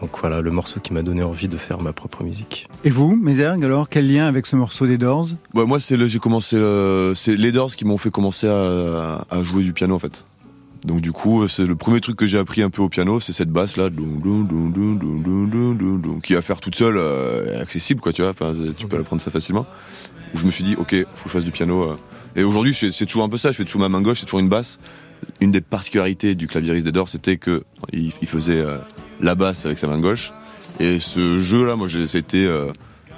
Donc 0.00 0.10
voilà, 0.20 0.40
le 0.40 0.50
morceau 0.50 0.80
qui 0.80 0.92
m'a 0.92 1.02
donné 1.02 1.22
envie 1.22 1.46
de 1.46 1.56
faire 1.56 1.80
ma 1.80 1.92
propre 1.92 2.24
musique. 2.24 2.66
Et 2.82 2.90
vous, 2.90 3.14
Mézergue, 3.14 3.64
alors, 3.64 3.88
quel 3.88 4.12
lien 4.12 4.26
avec 4.26 4.46
ce 4.46 4.56
morceau 4.56 4.86
des 4.88 4.98
Doors? 4.98 5.28
Ouais, 5.54 5.64
moi, 5.64 5.78
c'est 5.78 5.96
le, 5.96 6.06
j'ai 6.08 6.18
commencé, 6.18 6.56
le- 6.56 7.12
c'est 7.14 7.36
les 7.36 7.52
Doors 7.52 7.74
qui 7.76 7.84
m'ont 7.84 7.98
fait 7.98 8.10
commencer 8.10 8.48
à, 8.48 9.24
à 9.30 9.42
jouer 9.44 9.62
du 9.62 9.72
piano 9.72 9.94
en 9.94 9.98
fait. 10.00 10.24
Donc 10.84 11.00
du 11.00 11.12
coup, 11.12 11.46
c'est 11.46 11.64
le 11.64 11.76
premier 11.76 12.00
truc 12.00 12.16
que 12.16 12.26
j'ai 12.26 12.38
appris 12.38 12.62
un 12.62 12.70
peu 12.70 12.82
au 12.82 12.88
piano, 12.88 13.20
c'est 13.20 13.32
cette 13.32 13.50
basse 13.50 13.76
là, 13.76 13.88
qui 16.22 16.34
à 16.34 16.42
faire 16.42 16.60
toute 16.60 16.74
seule, 16.74 16.96
euh, 16.98 17.62
accessible 17.62 18.00
quoi, 18.00 18.12
tu 18.12 18.22
vois. 18.22 18.32
Enfin, 18.32 18.52
tu 18.76 18.86
peux 18.88 18.98
apprendre 18.98 19.22
ça 19.22 19.30
facilement. 19.30 19.66
Où 20.34 20.38
je 20.38 20.46
me 20.46 20.50
suis 20.50 20.64
dit, 20.64 20.74
ok, 20.74 20.90
faut 21.14 21.24
que 21.24 21.28
je 21.28 21.28
fasse 21.28 21.44
du 21.44 21.52
piano. 21.52 21.82
Euh. 21.82 21.96
Et 22.34 22.42
aujourd'hui, 22.42 22.74
c'est 22.74 23.06
toujours 23.06 23.22
un 23.22 23.28
peu 23.28 23.36
ça. 23.36 23.52
Je 23.52 23.58
fais 23.58 23.64
toujours 23.64 23.82
ma 23.82 23.88
main 23.88 24.00
gauche, 24.00 24.20
c'est 24.20 24.26
toujours 24.26 24.40
une 24.40 24.48
basse. 24.48 24.80
Une 25.40 25.52
des 25.52 25.60
particularités 25.60 26.34
du 26.34 26.48
clavieriste 26.48 26.88
des 26.88 27.00
c'était 27.06 27.36
que 27.36 27.62
il, 27.92 28.12
il 28.20 28.26
faisait 28.26 28.60
euh, 28.60 28.78
la 29.20 29.36
basse 29.36 29.66
avec 29.66 29.78
sa 29.78 29.86
main 29.86 30.00
gauche. 30.00 30.32
Et 30.80 30.98
ce 30.98 31.38
jeu 31.38 31.64
là, 31.64 31.76
moi, 31.76 31.86
c'était 32.06 32.48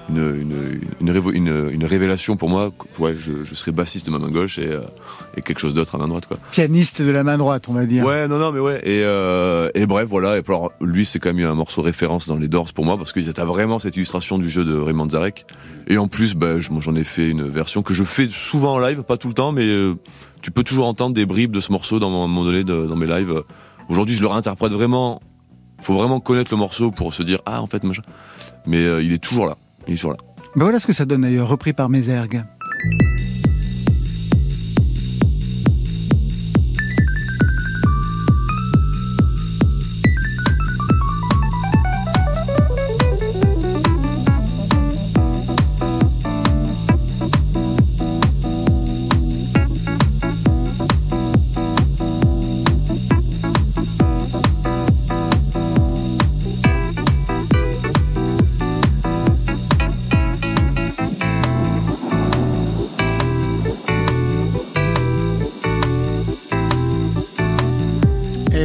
une, 0.09 0.81
une, 1.01 1.71
une, 1.73 1.85
révélation 1.85 2.37
pour 2.37 2.49
moi. 2.49 2.73
Ouais, 2.99 3.15
je, 3.19 3.45
je 3.45 3.55
serais 3.55 3.73
bassiste 3.73 4.07
de 4.07 4.11
ma 4.11 4.19
main 4.19 4.29
gauche 4.29 4.59
et, 4.59 4.67
euh, 4.69 4.81
et 5.37 5.43
quelque 5.43 5.59
chose 5.59 5.75
d'autre 5.75 5.95
à 5.95 5.99
main 5.99 6.09
droite, 6.09 6.27
quoi. 6.27 6.37
Pianiste 6.51 7.01
de 7.03 7.11
la 7.11 7.25
main 7.25 7.39
droite, 7.39 7.65
on 7.69 7.73
va 7.73 7.87
dire. 7.87 8.05
Ouais, 8.05 8.29
non, 8.29 8.39
non, 8.39 8.53
mais 8.53 8.61
ouais. 8.61 8.81
Et, 8.85 9.03
euh, 9.03 9.71
et 9.75 9.87
bref, 9.87 10.07
voilà. 10.09 10.37
Et 10.37 10.43
alors, 10.47 10.73
lui, 10.81 11.07
c'est 11.07 11.19
quand 11.19 11.33
même 11.33 11.47
un 11.47 11.55
morceau 11.55 11.83
référence 11.83 12.27
dans 12.27 12.37
les 12.37 12.49
Doors 12.49 12.73
pour 12.73 12.85
moi 12.85 12.99
parce 12.99 13.13
que 13.13 13.21
t'as 13.21 13.45
vraiment 13.45 13.79
cette 13.79 13.97
illustration 13.97 14.39
du 14.39 14.49
jeu 14.51 14.65
de 14.65 14.77
Raymond 14.77 15.09
Zarek. 15.11 15.47
Et 15.87 15.99
en 15.99 16.09
plus, 16.09 16.35
bah, 16.35 16.61
j'en 16.61 16.95
ai 16.97 17.05
fait 17.05 17.29
une 17.29 17.49
version 17.49 17.83
que 17.83 17.95
je 17.95 18.05
fais 18.05 18.29
souvent 18.29 18.75
en 18.75 18.79
live, 18.79 19.03
pas 19.03 19.17
tout 19.17 19.29
le 19.29 19.35
temps, 19.35 19.53
mais 19.53 19.67
euh, 19.67 19.95
tu 20.43 20.51
peux 20.51 20.65
toujours 20.65 20.87
entendre 20.87 21.15
des 21.15 21.27
bribes 21.27 21.53
de 21.53 21.61
ce 21.61 21.73
morceau 21.73 21.99
dans, 21.99 22.11
moment 22.11 22.45
donné 22.45 22.65
de- 22.65 22.87
dans 22.87 22.97
mes 22.97 23.07
lives. 23.07 23.43
Aujourd'hui, 23.89 24.15
je 24.15 24.21
le 24.21 24.29
réinterprète 24.29 24.73
vraiment. 24.73 25.21
Faut 25.81 25.95
vraiment 25.95 26.21
connaître 26.21 26.51
le 26.51 26.57
morceau 26.57 26.91
pour 26.91 27.13
se 27.13 27.23
dire 27.23 27.41
ah 27.47 27.61
en 27.61 27.67
fait 27.67 27.83
machin. 27.85 28.03
Mais 28.67 28.79
euh, 28.79 29.03
il 29.03 29.13
est 29.13 29.19
toujours 29.23 29.47
là. 29.47 29.57
Ben 30.57 30.65
voilà 30.65 30.81
ce 30.81 30.87
que 30.87 30.93
ça 30.93 31.05
donne 31.05 31.23
d'ailleurs, 31.23 31.49
repris 31.49 31.73
par 31.73 31.89
Mézergue. 31.89 32.43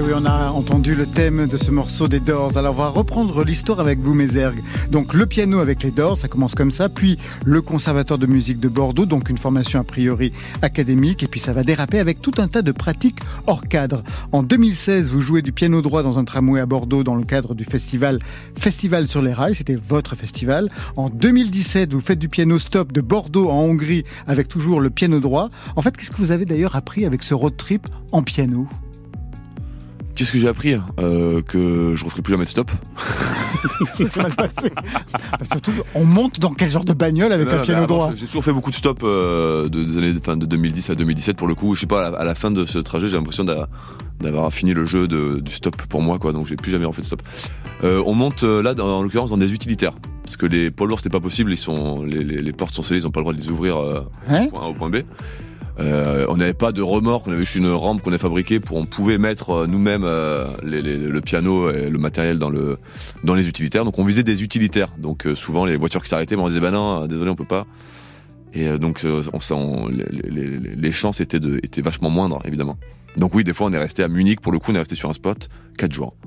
Oui, 0.02 0.14
on 0.16 0.26
a 0.26 0.52
entendu 0.52 0.96
le 0.96 1.06
thème 1.06 1.48
de 1.48 1.58
ce 1.58 1.72
morceau 1.72 2.08
des 2.08 2.22
Doors. 2.22 2.56
Alors, 2.56 2.74
on 2.74 2.78
va 2.78 2.88
reprendre 2.88 3.44
l'histoire 3.44 3.82
avec 3.82 4.00
vous, 4.00 4.14
Mézergue. 4.14 4.62
Donc, 4.90 5.14
le 5.14 5.26
piano 5.26 5.60
avec 5.60 5.84
les 5.84 5.92
Doors, 5.92 6.16
ça 6.16 6.30
commence 6.30 6.56
comme 6.56 6.72
ça. 6.72 6.88
Puis, 6.88 7.18
le 7.44 7.62
conservatoire 7.62 8.18
de 8.18 8.26
musique 8.26 8.62
de 8.62 8.70
Bordeaux, 8.70 9.06
donc 9.06 9.30
une 9.30 9.38
formation 9.38 9.80
a 9.80 9.84
priori 9.84 10.32
académique. 10.62 11.22
Et 11.24 11.28
puis, 11.28 11.42
ça 11.42 11.52
va 11.52 11.64
déraper 11.64 12.00
avec 12.00 12.22
tout 12.22 12.32
un 12.38 12.48
tas 12.48 12.62
de 12.62 12.72
pratiques 12.72 13.18
hors 13.46 13.68
cadre. 13.68 14.02
En 14.32 14.42
2016, 14.42 15.10
vous 15.10 15.20
jouez 15.20 15.42
du 15.42 15.52
piano 15.52 15.82
droit 15.82 16.02
dans 16.02 16.18
un 16.18 16.24
tramway 16.24 16.62
à 16.62 16.66
Bordeaux 16.66 17.04
dans 17.04 17.16
le 17.16 17.26
cadre 17.26 17.54
du 17.54 17.66
festival 17.66 18.20
Festival 18.58 19.06
sur 19.06 19.22
les 19.22 19.34
rails. 19.34 19.56
C'était 19.56 19.76
votre 19.76 20.16
festival. 20.16 20.70
En 20.96 21.10
2017, 21.10 21.94
vous 21.94 22.02
faites 22.02 22.20
du 22.20 22.30
piano 22.30 22.58
stop 22.58 22.94
de 22.94 23.02
Bordeaux 23.02 23.50
en 23.50 23.64
Hongrie 23.64 24.06
avec 24.28 24.48
toujours 24.48 24.80
le 24.80 24.92
piano 24.92 25.20
droit. 25.20 25.50
En 25.76 25.82
fait, 25.82 25.98
qu'est-ce 25.98 26.12
que 26.12 26.18
vous 26.18 26.32
avez 26.32 26.46
d'ailleurs 26.46 26.78
appris 26.78 27.06
avec 27.06 27.22
ce 27.22 27.34
road 27.34 27.58
trip 27.58 27.88
en 28.14 28.24
piano? 28.24 28.68
Qu'est-ce 30.20 30.34
que 30.34 30.38
j'ai 30.38 30.50
appris 30.50 30.76
euh, 31.00 31.42
Que 31.42 31.94
je 31.96 32.04
referai 32.04 32.22
plus 32.22 32.32
jamais 32.34 32.44
de 32.44 32.50
stop. 32.50 32.72
Ça 33.98 34.06
s'est 34.08 34.22
mal 34.22 34.36
passé. 34.36 34.70
Bah, 35.32 35.46
surtout, 35.50 35.72
on 35.96 36.04
monte 36.04 36.42
dans 36.42 36.54
quel 36.54 36.70
genre 36.70 36.84
de 36.84 36.92
bagnole 36.92 37.32
avec 37.32 37.48
Non, 37.48 37.54
un 37.54 37.60
piano 37.60 37.86
droit 37.88 38.12
J'ai 38.16 38.26
toujours 38.26 38.44
fait 38.44 38.52
beaucoup 38.52 38.70
de 38.70 38.76
stops 38.76 39.02
euh, 39.06 39.70
de, 39.70 39.82
des 39.82 39.98
années 39.98 40.14
enfin, 40.20 40.36
de 40.36 40.46
2010 40.46 40.90
à 40.90 40.96
2017 40.96 41.38
pour 41.38 41.48
le 41.48 41.56
coup. 41.56 41.74
Je 41.74 41.80
sais 41.80 41.88
pas, 41.88 42.08
à 42.08 42.12
la, 42.12 42.18
à 42.18 42.26
la 42.26 42.36
fin 42.36 42.52
de 42.52 42.66
ce 42.66 42.80
trajet, 42.80 43.08
j'ai 43.08 43.16
l'impression 43.16 43.46
d'a- 43.46 43.70
d'avoir 44.20 44.52
fini 44.52 44.74
le 44.74 44.86
jeu 44.86 45.08
de- 45.08 45.40
du 45.40 45.54
stop 45.54 45.78
pour 45.84 46.02
moi, 46.02 46.20
quoi. 46.20 46.34
Donc 46.34 46.48
j'ai 46.48 46.58
plus 46.58 46.72
jamais 46.72 46.84
refait 46.84 47.02
de 47.02 47.06
stop. 47.08 47.22
Euh, 47.86 48.04
on 48.06 48.14
monte 48.14 48.44
là, 48.44 48.74
dans- 48.74 48.98
en 49.00 49.04
l'occurrence, 49.04 49.30
dans 49.30 49.38
des 49.38 49.54
utilitaires. 49.54 49.94
Parce 50.26 50.36
que 50.36 50.46
les 50.48 50.70
poids 50.70 50.86
lourds, 50.86 51.00
c'était 51.00 51.10
pas 51.10 51.22
possible. 51.22 51.54
Ils 51.54 51.58
sont, 51.58 52.04
les, 52.04 52.26
les- 52.26 52.40
les 52.42 52.52
portes 52.52 52.74
sont 52.74 52.82
scellées, 52.84 53.00
ils 53.00 53.08
ont 53.08 53.12
pas 53.12 53.22
le 53.22 53.24
droit 53.24 53.34
de 53.34 53.40
les 53.40 53.48
ouvrir 53.50 53.78
Hein 54.28 54.44
du 54.44 54.50
point 54.50 54.64
A 54.64 54.66
au 54.68 54.74
point 54.74 54.90
B. 54.90 54.98
Euh, 55.80 56.26
on 56.28 56.36
n'avait 56.38 56.54
pas 56.54 56.72
de 56.74 56.82
remorque, 56.82 57.28
on 57.28 57.32
avait 57.32 57.40
juste 57.46 57.56
une 57.56 57.72
rampe 57.72 58.02
qu'on 58.02 58.12
a 58.12 58.18
fabriquée 58.18 58.60
pour 58.60 58.76
on 58.78 58.86
pouvait 58.86 59.18
mettre 59.18 59.52
euh, 59.52 59.68
nous-mêmes 59.68 60.04
euh, 60.04 60.48
les- 60.62 60.82
les- 60.82 60.98
le 60.98 61.22
piano 61.22 61.72
et 61.72 61.90
le 61.90 61.98
matériel 61.98 62.38
dans 62.38 62.50
le 62.50 62.78
dans 63.24 63.34
les 63.34 63.48
utilitaires. 63.48 63.86
Donc 63.86 63.98
on 63.98 64.04
visait 64.04 64.24
des 64.24 64.44
utilitaires. 64.44 64.90
Donc 64.98 65.26
euh, 65.26 65.36
souvent 65.36 65.66
les 65.66 65.78
voitures 65.78 66.04
qui 66.04 66.10
s'arrêtaient, 66.10 66.36
ben, 66.36 66.42
on 66.42 66.48
disait 66.50 66.60
bah 66.60 66.72
non, 66.72 67.04
euh, 67.04 67.08
désolé 67.08 67.30
on 67.32 67.36
peut 67.36 67.46
pas. 67.46 67.66
Et 68.54 68.68
euh, 68.68 68.78
donc 68.78 69.06
euh, 69.06 69.24
on, 69.32 69.40
on- 69.56 69.88
les, 69.88 70.60
les- 70.76 70.92
chances 70.92 71.22
étaient 71.22 71.40
de 71.40 71.58
étaient 71.64 71.82
vachement 71.82 72.10
moindres 72.10 72.42
évidemment. 72.46 72.78
Donc 73.16 73.34
oui, 73.34 73.46
des 73.46 73.54
fois 73.54 73.68
on 73.68 73.74
est 73.74 73.78
resté 73.78 74.04
à 74.04 74.10
Munich 74.10 74.42
pour 74.42 74.52
le 74.52 74.60
coup, 74.60 74.72
on 74.72 74.76
est 74.76 74.80
resté 74.80 74.96
sur 74.96 75.10
un 75.10 75.14
spot 75.14 75.48
quatre 75.78 75.94
jours. 75.94 76.18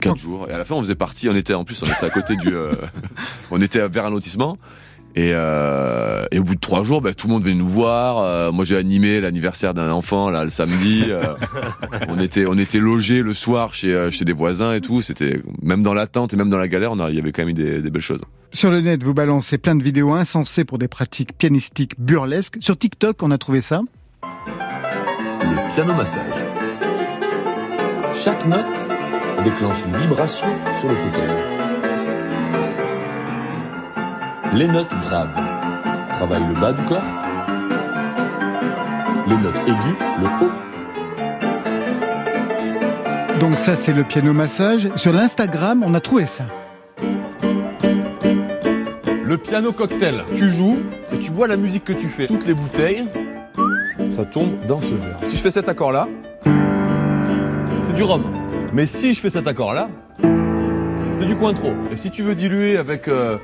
Quatre 0.00 0.16
jours. 0.18 0.46
Et 0.48 0.52
à 0.52 0.58
la 0.58 0.64
fin 0.64 0.76
on 0.76 0.80
faisait 0.80 0.94
partie, 0.94 1.28
on 1.28 1.34
était 1.34 1.54
en 1.54 1.64
plus 1.64 1.82
on 1.82 1.86
était 1.86 2.06
à 2.06 2.10
côté 2.10 2.36
du, 2.36 2.54
euh, 2.54 2.74
on 3.50 3.60
était 3.60 3.86
vers 3.88 4.04
un 4.06 4.10
lotissement. 4.10 4.58
Et, 5.16 5.32
euh, 5.34 6.24
et 6.30 6.38
au 6.38 6.44
bout 6.44 6.54
de 6.54 6.60
trois 6.60 6.84
jours, 6.84 7.00
bah, 7.00 7.14
tout 7.14 7.26
le 7.26 7.32
monde 7.32 7.42
venait 7.42 7.56
nous 7.56 7.68
voir. 7.68 8.18
Euh, 8.18 8.52
moi, 8.52 8.64
j'ai 8.64 8.76
animé 8.76 9.20
l'anniversaire 9.20 9.74
d'un 9.74 9.90
enfant 9.90 10.30
là 10.30 10.44
le 10.44 10.50
samedi. 10.50 11.04
Euh, 11.08 11.34
on 12.08 12.18
était, 12.20 12.46
on 12.46 12.56
était 12.56 12.78
logés 12.78 13.22
le 13.22 13.34
soir 13.34 13.74
chez 13.74 14.08
chez 14.10 14.24
des 14.24 14.32
voisins 14.32 14.72
et 14.72 14.80
tout. 14.80 15.02
C'était 15.02 15.40
même 15.62 15.82
dans 15.82 15.94
l'attente 15.94 16.32
et 16.32 16.36
même 16.36 16.50
dans 16.50 16.58
la 16.58 16.68
galère, 16.68 16.92
il 17.08 17.14
y 17.14 17.18
avait 17.18 17.32
quand 17.32 17.42
même 17.42 17.50
eu 17.50 17.54
des, 17.54 17.82
des 17.82 17.90
belles 17.90 18.02
choses. 18.02 18.20
Sur 18.52 18.70
le 18.70 18.80
net, 18.80 19.02
vous 19.02 19.14
balancez 19.14 19.58
plein 19.58 19.74
de 19.74 19.82
vidéos 19.82 20.12
insensées 20.12 20.64
pour 20.64 20.78
des 20.78 20.88
pratiques 20.88 21.36
pianistiques 21.36 21.98
burlesques. 21.98 22.58
Sur 22.60 22.78
TikTok, 22.78 23.22
on 23.22 23.30
a 23.30 23.38
trouvé 23.38 23.60
ça? 23.60 23.82
Le 24.22 25.74
piano 25.74 25.94
massage. 25.94 26.44
Chaque 28.12 28.44
note 28.46 28.88
déclenche 29.44 29.84
une 29.86 29.96
vibration 29.96 30.48
sur 30.78 30.88
le 30.88 30.96
fauteuil. 30.96 31.49
Les 34.52 34.66
notes 34.66 34.92
graves 35.04 35.32
travaillent 36.08 36.46
le 36.48 36.60
bas 36.60 36.72
du 36.72 36.82
corps. 36.82 37.00
Les 39.28 39.36
notes 39.36 39.54
aiguës, 39.64 39.96
le 40.20 40.26
haut. 40.44 40.50
Donc 43.38 43.58
ça, 43.58 43.76
c'est 43.76 43.92
le 43.92 44.02
piano 44.02 44.32
massage. 44.32 44.88
Sur 44.96 45.12
l'Instagram, 45.12 45.84
on 45.86 45.94
a 45.94 46.00
trouvé 46.00 46.26
ça. 46.26 46.44
Le 49.24 49.36
piano 49.38 49.70
cocktail. 49.70 50.24
Tu 50.34 50.50
joues 50.50 50.80
et 51.12 51.18
tu 51.18 51.30
bois 51.30 51.46
la 51.46 51.56
musique 51.56 51.84
que 51.84 51.92
tu 51.92 52.08
fais. 52.08 52.26
Toutes 52.26 52.46
les 52.48 52.54
bouteilles, 52.54 53.04
ça 54.10 54.24
tombe 54.24 54.50
dans 54.66 54.80
ce 54.80 54.94
verre. 54.94 55.18
Si 55.22 55.36
je 55.36 55.42
fais 55.42 55.52
cet 55.52 55.68
accord-là, 55.68 56.08
c'est 57.84 57.94
du 57.94 58.02
rhum. 58.02 58.24
Mais 58.72 58.86
si 58.86 59.14
je 59.14 59.20
fais 59.20 59.30
cet 59.30 59.46
accord-là, 59.46 59.88
c'est 61.20 61.26
du 61.26 61.36
cointreau. 61.36 61.70
Et 61.92 61.96
si 61.96 62.10
tu 62.10 62.22
veux 62.22 62.34
diluer 62.34 62.76
avec, 62.76 63.06
euh, 63.06 63.36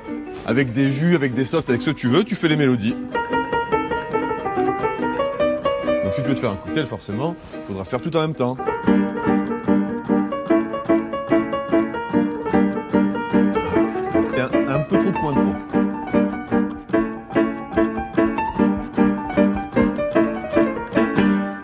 avec 0.47 0.71
des 0.71 0.91
jus, 0.91 1.13
avec 1.13 1.35
des 1.35 1.45
softs, 1.45 1.69
avec 1.69 1.81
ce 1.81 1.89
que 1.89 1.95
tu 1.95 2.07
veux, 2.07 2.23
tu 2.23 2.35
fais 2.35 2.47
les 2.47 2.55
mélodies. 2.55 2.95
Donc 6.03 6.13
si 6.13 6.21
tu 6.21 6.29
veux 6.29 6.35
te 6.35 6.39
faire 6.39 6.51
un 6.51 6.55
cocktail, 6.55 6.87
forcément, 6.87 7.35
il 7.53 7.67
faudra 7.67 7.83
faire 7.83 8.01
tout 8.01 8.15
en 8.15 8.21
même 8.21 8.33
temps. 8.33 8.55
Tiens, 14.33 14.49
un 14.69 14.79
peu 14.79 14.97
trop 14.97 15.11
de 15.11 15.17
cointreau. 15.17 15.55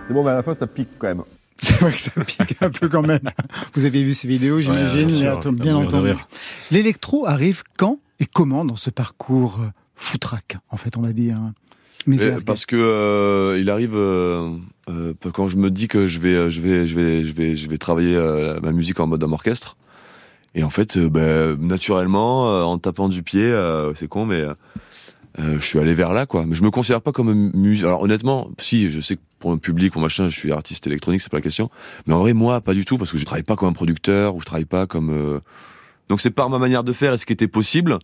C'est 0.07 0.13
bon, 0.13 0.23
mais 0.23 0.31
à 0.31 0.35
la 0.35 0.43
fin, 0.43 0.53
ça 0.53 0.67
pique 0.67 0.89
quand 0.99 1.07
même. 1.07 1.23
C'est 1.57 1.79
vrai 1.79 1.93
que 1.93 2.01
ça 2.01 2.11
pique 2.21 2.61
un 2.61 2.69
peu 2.69 2.89
quand 2.89 3.01
même. 3.01 3.31
Vous 3.75 3.85
avez 3.85 4.03
vu 4.03 4.13
ces 4.13 4.27
vidéos, 4.27 4.59
j'imagine, 4.59 5.07
bien 5.07 5.09
sûr, 5.09 5.37
entendu. 5.37 5.69
L'électro 6.69 7.25
arrive 7.25 7.63
quand? 7.77 7.99
Et 8.19 8.25
comment 8.25 8.65
dans 8.65 8.75
ce 8.75 8.89
parcours 8.89 9.59
euh, 9.61 9.67
foutraque, 9.95 10.57
en 10.69 10.77
fait, 10.77 10.97
on 10.97 11.01
va 11.01 11.13
dire. 11.13 11.37
Mais 12.05 12.17
parce 12.45 12.65
que 12.65 12.75
euh, 12.75 13.59
il 13.59 13.69
arrive 13.69 13.95
euh, 13.95 14.57
quand 15.33 15.47
je 15.47 15.57
me 15.57 15.71
dis 15.71 15.87
que 15.87 16.07
je 16.07 16.19
vais, 16.19 16.51
je 16.51 16.61
vais, 16.61 16.85
je 16.85 16.95
vais, 16.95 17.23
je 17.23 17.33
vais, 17.33 17.55
je 17.55 17.69
vais 17.69 17.77
travailler 17.77 18.17
ma 18.61 18.73
musique 18.73 18.99
en 18.99 19.07
mode 19.07 19.23
orchestre. 19.23 19.77
Et 20.55 20.63
en 20.63 20.69
fait, 20.69 20.97
ben, 20.99 21.57
naturellement, 21.59 22.69
en 22.69 22.77
tapant 22.77 23.07
du 23.07 23.23
pied, 23.23 23.55
c'est 23.95 24.09
con, 24.09 24.25
mais 24.25 24.43
je 25.37 25.59
suis 25.61 25.79
allé 25.79 25.93
vers 25.93 26.11
là, 26.11 26.25
quoi. 26.25 26.45
Mais 26.45 26.55
je 26.55 26.63
me 26.63 26.71
considère 26.71 27.01
pas 27.01 27.13
comme 27.13 27.51
musicien. 27.53 27.87
Alors 27.87 28.01
honnêtement, 28.01 28.49
si, 28.59 28.91
je 28.91 28.99
sais 28.99 29.15
que 29.15 29.21
pour 29.39 29.53
un 29.53 29.57
public, 29.57 29.93
pour 29.93 30.01
machin, 30.01 30.27
je 30.27 30.37
suis 30.37 30.51
artiste 30.51 30.85
électronique, 30.85 31.21
c'est 31.21 31.31
pas 31.31 31.37
la 31.37 31.41
question. 31.41 31.69
Mais 32.05 32.13
en 32.13 32.19
vrai, 32.19 32.33
moi, 32.33 32.59
pas 32.59 32.73
du 32.73 32.83
tout, 32.83 32.97
parce 32.97 33.13
que 33.13 33.17
je 33.17 33.23
travaille 33.23 33.43
pas 33.43 33.55
comme 33.55 33.69
un 33.69 33.73
producteur 33.73 34.35
ou 34.35 34.41
je 34.41 34.45
travaille 34.45 34.65
pas 34.65 34.87
comme. 34.87 35.39
Donc 36.13 36.21
c'est 36.21 36.29
par 36.29 36.47
ma 36.51 36.59
manière 36.59 36.83
de 36.83 36.93
faire 36.93 37.11
et 37.15 37.17
ce 37.17 37.25
qui 37.25 37.33
était 37.33 37.47
possible 37.47 37.97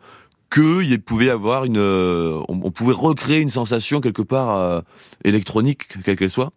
que 0.50 0.82
il 0.82 1.00
pouvait 1.00 1.30
avoir 1.30 1.66
une, 1.66 1.78
euh, 1.78 2.42
on, 2.50 2.60
on 2.64 2.72
pouvait 2.72 2.96
recréer 2.96 3.40
une 3.40 3.50
sensation 3.50 4.02
quelque 4.02 4.24
part 4.24 4.56
euh, 4.56 4.82
électronique, 5.24 5.90
quelle 6.04 6.16
qu'elle 6.16 6.32
soit, 6.32 6.52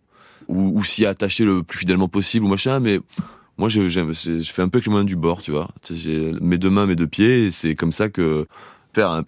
ou, 0.49 0.79
ou 0.79 0.83
s'y 0.83 1.05
attacher 1.05 1.45
le 1.45 1.63
plus 1.63 1.81
fidèlement 1.81 2.09
possible 2.09 2.47
ou 2.47 2.49
machin. 2.49 2.81
Mais 2.81 3.01
moi, 3.59 3.69
je, 3.69 3.87
je 3.87 4.01
fais 4.51 4.63
un 4.63 4.71
peu 4.71 4.79
avec 4.79 4.87
les 4.87 4.91
moyens 4.91 5.07
du 5.07 5.15
bord, 5.15 5.43
tu 5.43 5.51
vois. 5.51 5.69
J'ai 5.91 6.33
mes 6.41 6.57
deux 6.57 6.71
mains, 6.71 6.87
mes 6.87 6.97
deux 6.97 7.07
pieds, 7.07 7.49
et 7.49 7.51
c'est 7.51 7.75
comme 7.75 7.93
ça 7.93 8.09
que 8.09 8.47
faire 8.95 9.11
un 9.11 9.23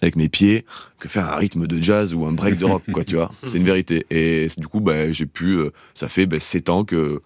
avec 0.00 0.16
mes 0.16 0.30
pieds 0.30 0.64
que 0.98 1.10
faire 1.10 1.30
un 1.30 1.36
rythme 1.36 1.66
de 1.66 1.82
jazz 1.82 2.14
ou 2.14 2.24
un 2.24 2.32
break 2.32 2.56
de 2.56 2.64
rock, 2.64 2.84
quoi, 2.90 3.04
tu 3.04 3.16
vois. 3.16 3.30
C'est 3.46 3.58
une 3.58 3.66
vérité. 3.66 4.06
Et 4.08 4.48
du 4.56 4.66
coup, 4.66 4.80
bah, 4.80 5.12
j'ai 5.12 5.26
pu, 5.26 5.58
euh, 5.58 5.72
ça 5.92 6.08
fait 6.08 6.24
bah, 6.24 6.40
sept 6.40 6.70
ans 6.70 6.84
que, 6.84 7.20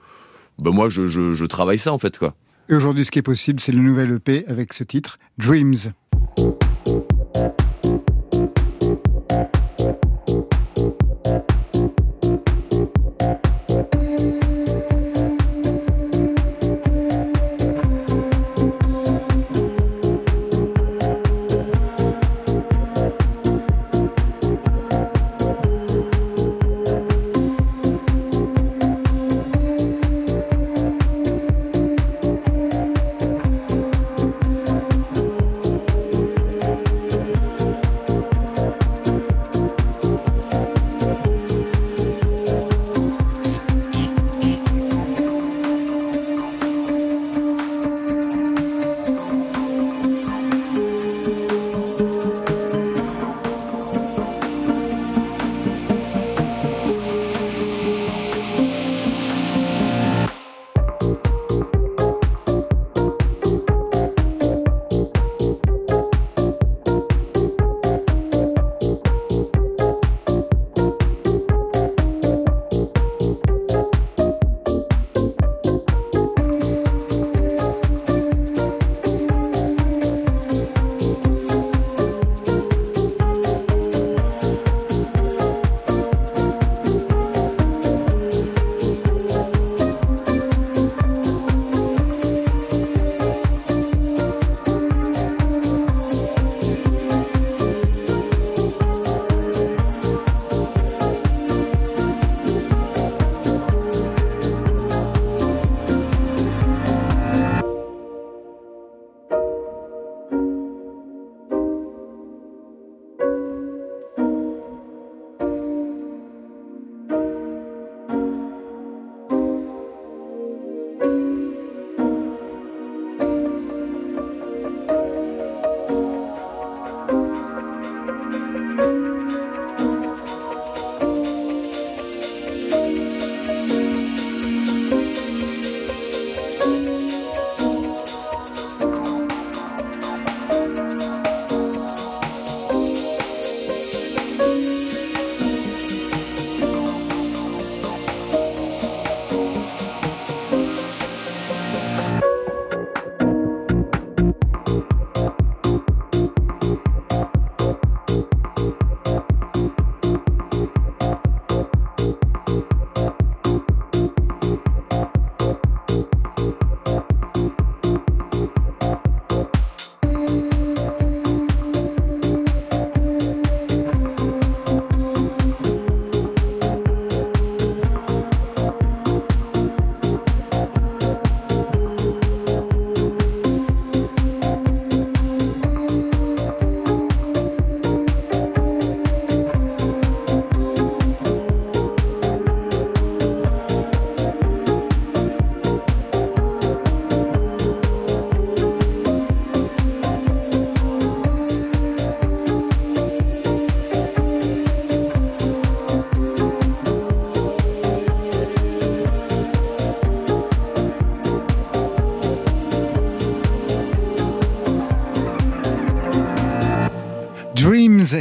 bah, 0.58 0.72
moi, 0.72 0.88
je, 0.88 1.06
je, 1.06 1.34
je 1.34 1.44
travaille 1.44 1.78
ça 1.78 1.92
en 1.92 2.00
fait, 2.00 2.18
quoi. 2.18 2.34
Et 2.68 2.74
aujourd'hui, 2.74 3.04
ce 3.04 3.10
qui 3.10 3.20
est 3.20 3.22
possible, 3.22 3.60
c'est 3.60 3.72
le 3.72 3.80
nouvel 3.80 4.10
EP 4.12 4.44
avec 4.48 4.72
ce 4.72 4.82
titre, 4.82 5.18
Dreams. 5.38 5.92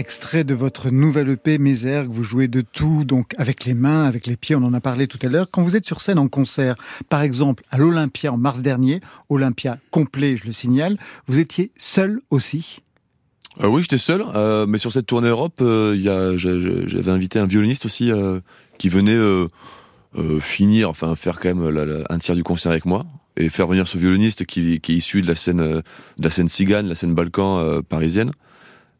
Extrait 0.05 0.43
de 0.43 0.53
votre 0.53 0.91
nouvelle 0.91 1.29
EP 1.29 1.57
Mézergue. 1.57 2.11
Vous 2.11 2.21
jouez 2.21 2.47
de 2.47 2.61
tout, 2.61 3.05
donc 3.05 3.33
avec 3.39 3.65
les 3.65 3.73
mains, 3.73 4.03
avec 4.03 4.27
les 4.27 4.35
pieds, 4.35 4.55
on 4.55 4.61
en 4.63 4.75
a 4.75 4.79
parlé 4.79 5.07
tout 5.07 5.17
à 5.23 5.29
l'heure. 5.29 5.47
Quand 5.49 5.63
vous 5.63 5.75
êtes 5.75 5.87
sur 5.87 5.99
scène 5.99 6.19
en 6.19 6.27
concert, 6.27 6.75
par 7.09 7.23
exemple 7.23 7.63
à 7.71 7.79
l'Olympia 7.79 8.31
en 8.31 8.37
mars 8.37 8.61
dernier, 8.61 9.01
Olympia 9.29 9.79
complet, 9.89 10.35
je 10.35 10.45
le 10.45 10.51
signale, 10.51 10.99
vous 11.25 11.39
étiez 11.39 11.71
seul 11.79 12.21
aussi? 12.29 12.83
Euh, 13.63 13.67
oui, 13.67 13.81
j'étais 13.81 13.97
seul, 13.97 14.23
euh, 14.35 14.67
mais 14.67 14.77
sur 14.77 14.91
cette 14.91 15.07
tournée 15.07 15.29
Europe, 15.29 15.57
euh, 15.61 15.97
j'avais 16.37 17.09
invité 17.11 17.39
un 17.39 17.47
violoniste 17.47 17.87
aussi 17.87 18.11
qui 18.77 18.89
venait 18.89 19.19
finir, 20.39 20.87
enfin 20.87 21.15
faire 21.15 21.39
quand 21.39 21.55
même 21.55 21.67
la- 21.69 22.03
un 22.11 22.19
tiers 22.19 22.35
du 22.35 22.43
concert 22.43 22.71
avec 22.71 22.85
moi 22.85 23.07
et 23.37 23.49
faire 23.49 23.65
venir 23.65 23.87
ce 23.87 23.97
violoniste 23.97 24.45
qui, 24.45 24.73
est 24.75 24.89
issu 24.89 25.23
de 25.23 25.27
la 25.27 25.33
scène, 25.35 25.57
de 25.57 26.23
la 26.23 26.29
scène 26.29 26.47
cigane, 26.47 26.87
la 26.89 26.93
scène 26.93 27.15
Balkan 27.15 27.81
parisienne. 27.89 28.33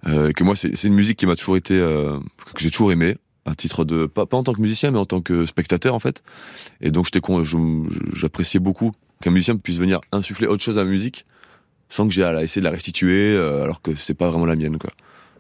Euh, 0.08 0.32
que 0.32 0.44
moi, 0.44 0.56
c'est 0.56 0.76
c'est 0.76 0.88
une 0.88 0.94
musique 0.94 1.18
qui 1.18 1.26
m'a 1.26 1.36
toujours 1.36 1.58
été, 1.58 1.74
euh, 1.80 2.20
que 2.54 2.62
j'ai 2.62 2.70
toujours 2.72 2.92
aimé, 2.92 3.18
à 3.46 3.56
titre 3.56 3.84
de 3.86 4.06
pas, 4.06 4.26
pas 4.26 4.38
en 4.38 4.44
tant 4.44 4.54
que 4.54 4.62
musicien, 4.62 4.92
mais 4.92 5.00
en 5.00 5.06
tant 5.06 5.22
que 5.22 5.46
spectateur 5.46 5.94
en 5.96 6.00
fait. 6.00 6.24
Et 6.82 6.92
donc 6.92 7.06
j'étais, 7.06 7.22
con- 7.22 7.44
je- 7.44 7.58
j'appréciais 8.14 8.60
beaucoup 8.60 8.92
qu'un 9.22 9.32
musicien 9.32 9.56
puisse 9.58 9.78
venir 9.78 10.00
insuffler 10.12 10.48
autre 10.48 10.64
chose 10.64 10.78
à 10.78 10.84
la 10.84 10.90
musique 10.90 11.26
sans 11.90 12.08
que 12.08 12.14
j'ai 12.14 12.24
à 12.24 12.32
la- 12.34 12.44
essayer 12.44 12.62
de 12.62 12.66
la 12.66 12.72
restituer, 12.72 13.36
euh, 13.36 13.64
alors 13.64 13.82
que 13.82 13.94
c'est 13.96 14.14
pas 14.16 14.30
vraiment 14.30 14.46
la 14.46 14.56
mienne 14.56 14.78
quoi. 14.78 14.90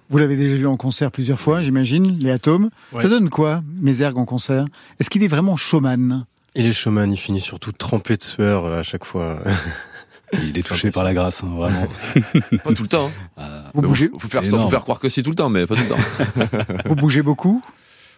Vous 0.10 0.20
l'avez 0.20 0.36
déjà 0.36 0.56
vu 0.56 0.68
en 0.68 0.78
concert 0.78 1.12
plusieurs 1.12 1.40
fois, 1.40 1.64
j'imagine, 1.64 2.20
les 2.22 2.30
atomes. 2.30 2.70
Ouais. 2.94 3.02
Ça 3.02 3.10
donne 3.10 3.30
quoi, 3.32 3.64
Mézergue 3.82 4.18
en 4.20 4.26
concert? 4.26 4.66
Est-ce 5.00 5.10
qu'il 5.10 5.24
est 5.24 5.28
vraiment 5.28 5.56
showman? 5.56 6.26
Il 6.54 6.68
est 6.68 6.72
showman, 6.74 7.12
il 7.12 7.18
finit 7.18 7.42
surtout 7.42 7.72
trempé 7.72 8.16
de 8.16 8.22
sueur 8.24 8.66
euh, 8.66 8.80
à 8.80 8.84
chaque 8.84 9.04
fois. 9.06 9.40
Il 10.44 10.58
est 10.58 10.64
touché 10.64 10.90
par 10.92 11.04
la 11.04 11.14
grâce, 11.14 11.44
hein, 11.44 11.52
vraiment. 11.56 11.88
Pas 12.64 12.74
tout 12.74 12.84
le 12.84 12.90
temps. 12.90 13.08
hein. 13.08 13.12
Ah, 13.38 13.72
Vous 13.74 13.82
bougez, 13.82 14.10
faut, 14.14 14.20
faut 14.20 14.28
faire 14.28 14.44
c'est 14.44 14.50
ça, 14.52 14.58
faut 14.60 14.70
faire 14.70 14.82
croire 14.84 15.00
que 15.00 15.10
si 15.10 15.22
tout 15.24 15.30
le 15.30 15.36
temps, 15.36 15.50
mais 15.50 15.66
pas 15.68 15.76
tout 15.76 15.82
le 15.84 15.90
temps. 15.90 16.66
vous 16.86 16.96
bougez 16.96 17.22
beaucoup 17.22 17.62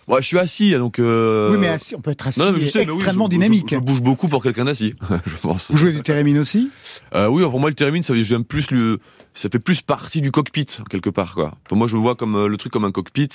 Ouais, 0.07 0.21
je 0.21 0.27
suis 0.27 0.39
assis, 0.39 0.71
donc. 0.75 0.99
Euh... 0.99 1.51
Oui, 1.51 1.57
mais 1.59 1.67
assis, 1.67 1.93
on 1.95 1.99
peut 2.01 2.11
être 2.11 2.27
assis 2.27 2.39
Non, 2.39 2.53
je 2.57 2.65
sais, 2.65 2.85
mais 2.85 2.91
oui, 2.91 2.95
extrêmement 2.95 3.25
je- 3.25 3.31
dynamique. 3.31 3.65
Je, 3.71 3.75
je 3.75 3.81
bouge 3.81 4.01
beaucoup 4.01 4.29
pour 4.29 4.41
quelqu'un 4.41 4.63
d'assis, 4.65 4.93
je 5.25 5.35
pense. 5.41 5.69
Vous 5.69 5.75
jouez 5.77 5.91
du 5.91 6.01
thérémine 6.01 6.37
aussi 6.37 6.69
Euh, 7.13 7.27
oui, 7.27 7.43
pour 7.43 7.59
moi, 7.59 7.69
le 7.69 7.75
thérémine, 7.75 8.03
ça, 8.03 8.13
j'aime 8.15 8.45
plus 8.45 8.71
le, 8.71 8.99
ça 9.33 9.49
fait 9.49 9.59
plus 9.59 9.81
partie 9.81 10.21
du 10.21 10.31
cockpit 10.31 10.65
quelque 10.89 11.09
part, 11.09 11.33
quoi. 11.33 11.55
Pour 11.67 11.75
moi, 11.77 11.87
je 11.87 11.95
le 11.97 12.01
vois 12.01 12.15
comme 12.15 12.35
euh, 12.35 12.47
le 12.47 12.55
truc 12.55 12.71
comme 12.71 12.85
un 12.85 12.91
cockpit. 12.91 13.27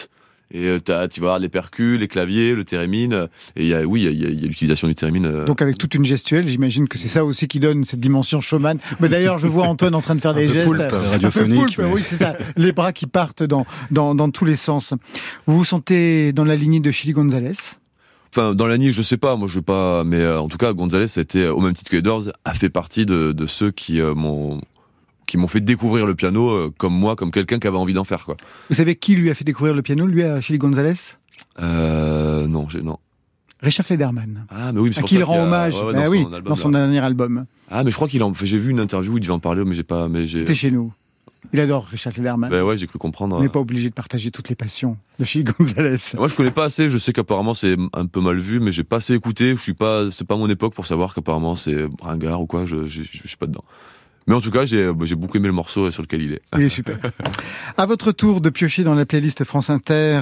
Et 0.52 0.66
euh, 0.66 0.78
t'as, 0.78 1.08
tu 1.08 1.20
vas 1.20 1.28
avoir 1.28 1.38
les 1.38 1.48
percus, 1.48 1.98
les 1.98 2.08
claviers, 2.08 2.54
le 2.54 2.64
thérémine. 2.64 3.12
euh, 3.14 3.26
Et 3.56 3.62
il 3.62 3.68
y 3.68 3.74
a, 3.74 3.82
oui, 3.84 4.02
il 4.02 4.04
y 4.04 4.08
a- 4.08 4.10
il 4.10 4.22
y 4.22 4.26
a, 4.26 4.28
il 4.28 4.40
y 4.42 4.44
a 4.44 4.48
l'utilisation 4.48 4.86
du 4.88 4.94
thérémine. 4.94 5.24
euh, 5.26 5.44
Donc 5.46 5.62
avec 5.62 5.78
toute 5.78 5.94
une 5.94 6.04
gestuelle, 6.04 6.46
j'imagine 6.46 6.88
que 6.88 6.98
c'est 6.98 7.08
ça 7.08 7.24
aussi 7.24 7.48
qui 7.48 7.58
donne 7.60 7.84
cette 7.84 8.00
dimension 8.00 8.40
showman. 8.40 8.78
Mais 9.00 9.08
d'ailleurs, 9.08 9.38
je 9.38 9.48
vois 9.48 9.66
Antoine 9.66 9.94
en 9.94 10.00
train 10.02 10.14
de 10.14 10.20
faire 10.20 10.34
des 10.34 10.46
peu 10.46 10.52
gestes. 10.52 10.66
poulpe, 10.66 10.80
Un 10.82 10.88
peu 10.88 10.96
radiophonique, 10.96 11.58
poulpe, 11.76 11.78
mais- 11.78 11.92
Oui, 11.92 12.02
c'est 12.04 12.16
ça. 12.16 12.36
Les 12.56 12.72
bras 12.72 12.92
qui 12.92 13.06
partent 13.06 13.42
dans, 13.42 13.64
dans, 13.90 14.14
dans 14.14 14.30
tous 14.30 14.44
les 14.44 14.56
sens. 14.56 14.92
Vous 15.46 15.56
vous 15.58 15.64
sentez 15.64 16.32
dans 16.32 16.44
la 16.44 16.56
lignée 16.56 16.80
de 16.80 16.90
Chili 16.90 17.12
Gonzalez? 17.12 17.52
Enfin, 18.34 18.54
dans 18.54 18.66
la 18.66 18.78
nuit, 18.78 18.92
je 18.94 19.02
sais 19.02 19.18
pas, 19.18 19.36
moi 19.36 19.46
je 19.46 19.56
veux 19.56 19.62
pas, 19.62 20.04
mais 20.04 20.16
euh, 20.16 20.40
en 20.40 20.48
tout 20.48 20.56
cas, 20.56 20.72
Gonzalez, 20.72 21.06
c'était 21.08 21.48
au 21.48 21.60
même 21.60 21.74
titre 21.74 21.90
que 21.90 21.96
les 21.96 22.02
Doors, 22.02 22.24
a 22.46 22.54
fait 22.54 22.70
partie 22.70 23.04
de, 23.04 23.32
de 23.32 23.46
ceux 23.46 23.70
qui 23.70 24.00
euh, 24.00 24.14
m'ont 24.14 24.58
qui 25.26 25.36
m'ont 25.36 25.48
fait 25.48 25.60
découvrir 25.60 26.06
le 26.06 26.14
piano 26.14 26.50
euh, 26.50 26.70
comme 26.76 26.94
moi, 26.94 27.16
comme 27.16 27.30
quelqu'un 27.30 27.58
qui 27.58 27.66
avait 27.66 27.76
envie 27.78 27.94
d'en 27.94 28.04
faire, 28.04 28.24
quoi. 28.24 28.36
Vous 28.68 28.76
savez 28.76 28.96
qui 28.96 29.14
lui 29.14 29.30
a 29.30 29.34
fait 29.34 29.44
découvrir 29.44 29.74
le 29.74 29.82
piano, 29.82 30.06
lui, 30.06 30.22
à 30.22 30.40
Chili 30.40 30.58
Gonzalez 30.58 30.94
Euh, 31.60 32.46
non, 32.48 32.66
non. 32.82 32.98
Richard 33.60 33.86
Klederman. 33.86 34.46
Ah, 34.50 34.72
mais 34.72 34.80
oui, 34.80 34.90
mais 34.90 34.98
À 34.98 35.02
qui 35.02 35.14
il 35.14 35.22
rend 35.24 35.36
a- 35.40 35.46
hommage 35.46 35.74
ouais, 35.76 35.84
ouais, 35.86 35.92
Ben 35.92 36.04
dans 36.04 36.10
oui, 36.10 36.22
son 36.24 36.32
album, 36.32 36.48
dans 36.48 36.54
son 36.56 36.70
dernier 36.70 36.98
album. 36.98 37.46
Ah, 37.70 37.84
mais 37.84 37.90
je 37.90 37.96
crois 37.96 38.08
qu'il 38.08 38.22
en, 38.22 38.32
j'ai 38.34 38.58
vu 38.58 38.70
une 38.70 38.80
interview 38.80 39.12
où 39.12 39.18
il 39.18 39.20
devait 39.20 39.32
en 39.32 39.38
parler, 39.38 39.64
mais 39.64 39.74
j'ai 39.74 39.84
pas, 39.84 40.08
mais. 40.08 40.26
C'était 40.26 40.54
chez 40.54 40.70
nous. 40.72 40.92
Il 41.52 41.60
adore 41.60 41.84
Richard 41.86 42.12
Klederman. 42.12 42.50
Ben 42.50 42.62
ouais, 42.62 42.76
j'ai 42.76 42.86
cru 42.86 42.98
comprendre. 42.98 43.36
On 43.36 43.40
n'est 43.42 43.48
pas 43.48 43.58
obligé 43.60 43.88
de 43.88 43.94
partager 43.94 44.30
toutes 44.30 44.48
les 44.48 44.54
passions 44.54 44.96
de 45.18 45.24
Chili 45.24 45.44
Gonzalez. 45.44 45.96
Moi, 46.16 46.28
je 46.28 46.34
connais 46.34 46.50
pas 46.50 46.64
assez. 46.64 46.88
Je 46.88 46.98
sais 46.98 47.12
qu'apparemment 47.12 47.54
c'est 47.54 47.76
un 47.92 48.06
peu 48.06 48.20
mal 48.20 48.38
vu, 48.40 48.58
mais 48.60 48.72
j'ai 48.72 48.84
pas 48.84 48.96
assez 48.96 49.14
écouté. 49.14 49.54
Je 49.54 49.60
suis 49.60 49.74
pas, 49.74 50.10
c'est 50.10 50.26
pas 50.26 50.36
mon 50.36 50.48
époque 50.48 50.72
pour 50.74 50.86
savoir 50.86 51.14
qu'apparemment 51.14 51.54
c'est 51.54 51.86
bringard 51.86 52.40
ou 52.40 52.46
quoi. 52.46 52.64
Je, 52.66 52.86
je, 52.86 53.02
je 53.10 53.28
suis 53.28 53.36
pas 53.36 53.46
dedans. 53.46 53.64
Mais 54.26 54.34
en 54.34 54.40
tout 54.40 54.50
cas, 54.50 54.64
j'ai, 54.64 54.90
j'ai 55.02 55.14
beaucoup 55.14 55.36
aimé 55.36 55.46
le 55.48 55.52
morceau 55.52 55.90
sur 55.90 56.02
lequel 56.02 56.22
il 56.22 56.32
est. 56.34 56.42
Il 56.56 56.62
est 56.62 56.68
super. 56.68 56.98
À 57.76 57.86
votre 57.86 58.12
tour 58.12 58.40
de 58.40 58.50
piocher 58.50 58.84
dans 58.84 58.94
la 58.94 59.04
playlist 59.06 59.42
France 59.44 59.70
Inter 59.70 60.20